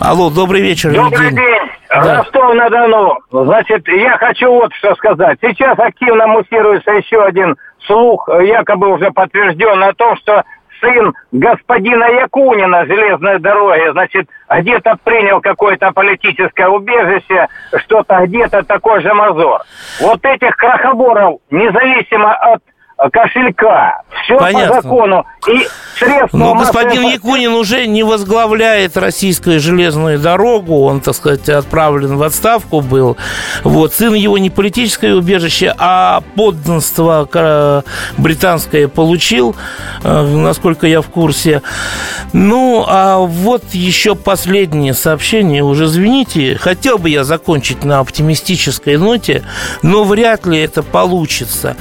Алло, 0.00 0.30
добрый 0.30 0.60
вечер. 0.60 0.92
Добрый 0.92 1.30
день. 1.30 1.70
Да. 1.88 2.18
Ростов-на-Дону. 2.18 3.18
Значит, 3.30 3.88
я 3.88 4.18
хочу 4.18 4.52
вот 4.52 4.72
что 4.74 4.94
сказать. 4.96 5.38
Сейчас 5.40 5.78
активно 5.78 6.26
муссируется 6.26 6.90
еще 6.92 7.22
один 7.22 7.56
слух, 7.86 8.28
якобы 8.28 8.92
уже 8.92 9.10
подтвержден 9.10 9.82
о 9.82 9.94
том, 9.94 10.16
что 10.18 10.44
сын 10.80 11.14
господина 11.32 12.04
Якунина 12.04 12.86
железной 12.86 13.38
дороги, 13.40 13.90
значит, 13.92 14.28
где-то 14.50 14.96
принял 15.02 15.40
какое-то 15.40 15.90
политическое 15.92 16.68
убежище, 16.68 17.48
что-то 17.84 18.26
где-то 18.26 18.62
такой 18.64 19.00
же 19.02 19.12
мазор. 19.14 19.62
Вот 20.00 20.24
этих 20.24 20.56
крохоборов, 20.56 21.40
независимо 21.50 22.34
от 22.34 22.62
кошелька. 23.12 24.02
Все 24.24 24.36
Понятно. 24.38 24.76
по 24.76 24.82
закону. 24.82 25.26
И 25.48 25.66
средства... 25.96 26.36
Но 26.36 26.54
господин 26.54 27.02
Якунин 27.02 27.52
уже 27.52 27.86
не 27.86 28.02
возглавляет 28.02 28.96
российскую 28.96 29.60
железную 29.60 30.18
дорогу. 30.18 30.82
Он, 30.84 31.00
так 31.00 31.14
сказать, 31.14 31.48
отправлен 31.48 32.16
в 32.16 32.22
отставку 32.22 32.80
был. 32.80 33.16
Вот. 33.62 33.94
Сын 33.94 34.14
его 34.14 34.38
не 34.38 34.50
политическое 34.50 35.14
убежище, 35.14 35.74
а 35.78 36.22
подданство 36.34 37.28
британское 38.16 38.88
получил, 38.88 39.54
э, 40.02 40.22
насколько 40.22 40.86
я 40.86 41.00
в 41.00 41.08
курсе. 41.08 41.62
Ну, 42.32 42.84
а 42.86 43.18
вот 43.18 43.62
еще 43.72 44.14
последнее 44.14 44.94
сообщение. 44.94 45.62
Уже 45.62 45.84
извините, 45.84 46.56
хотел 46.56 46.98
бы 46.98 47.10
я 47.10 47.24
закончить 47.24 47.84
на 47.84 48.00
оптимистической 48.00 48.96
ноте, 48.96 49.44
но 49.82 50.04
вряд 50.04 50.46
ли 50.46 50.60
это 50.60 50.82
получится. 50.82 51.76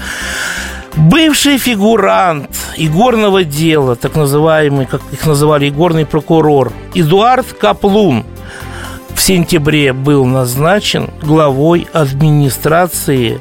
Бывший 0.97 1.59
фигурант 1.59 2.49
игорного 2.75 3.43
дела, 3.43 3.95
так 3.95 4.15
называемый, 4.15 4.87
как 4.87 5.01
их 5.11 5.27
называли, 5.27 5.69
игорный 5.69 6.07
прокурор, 6.07 6.73
Эдуард 6.95 7.53
Каплун 7.53 8.25
в 9.13 9.21
сентябре 9.21 9.93
был 9.93 10.25
назначен 10.25 11.11
главой 11.21 11.87
администрации 11.93 13.39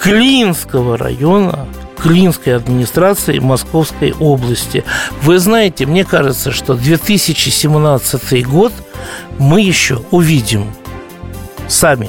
Клинского 0.00 0.98
района 0.98 1.66
Клинской 1.98 2.56
администрации 2.56 3.38
Московской 3.38 4.12
области. 4.18 4.84
Вы 5.22 5.38
знаете, 5.38 5.86
мне 5.86 6.04
кажется, 6.04 6.50
что 6.50 6.74
2017 6.74 8.46
год 8.46 8.72
мы 9.38 9.60
еще 9.60 10.02
увидим 10.10 10.66
сами. 11.68 12.08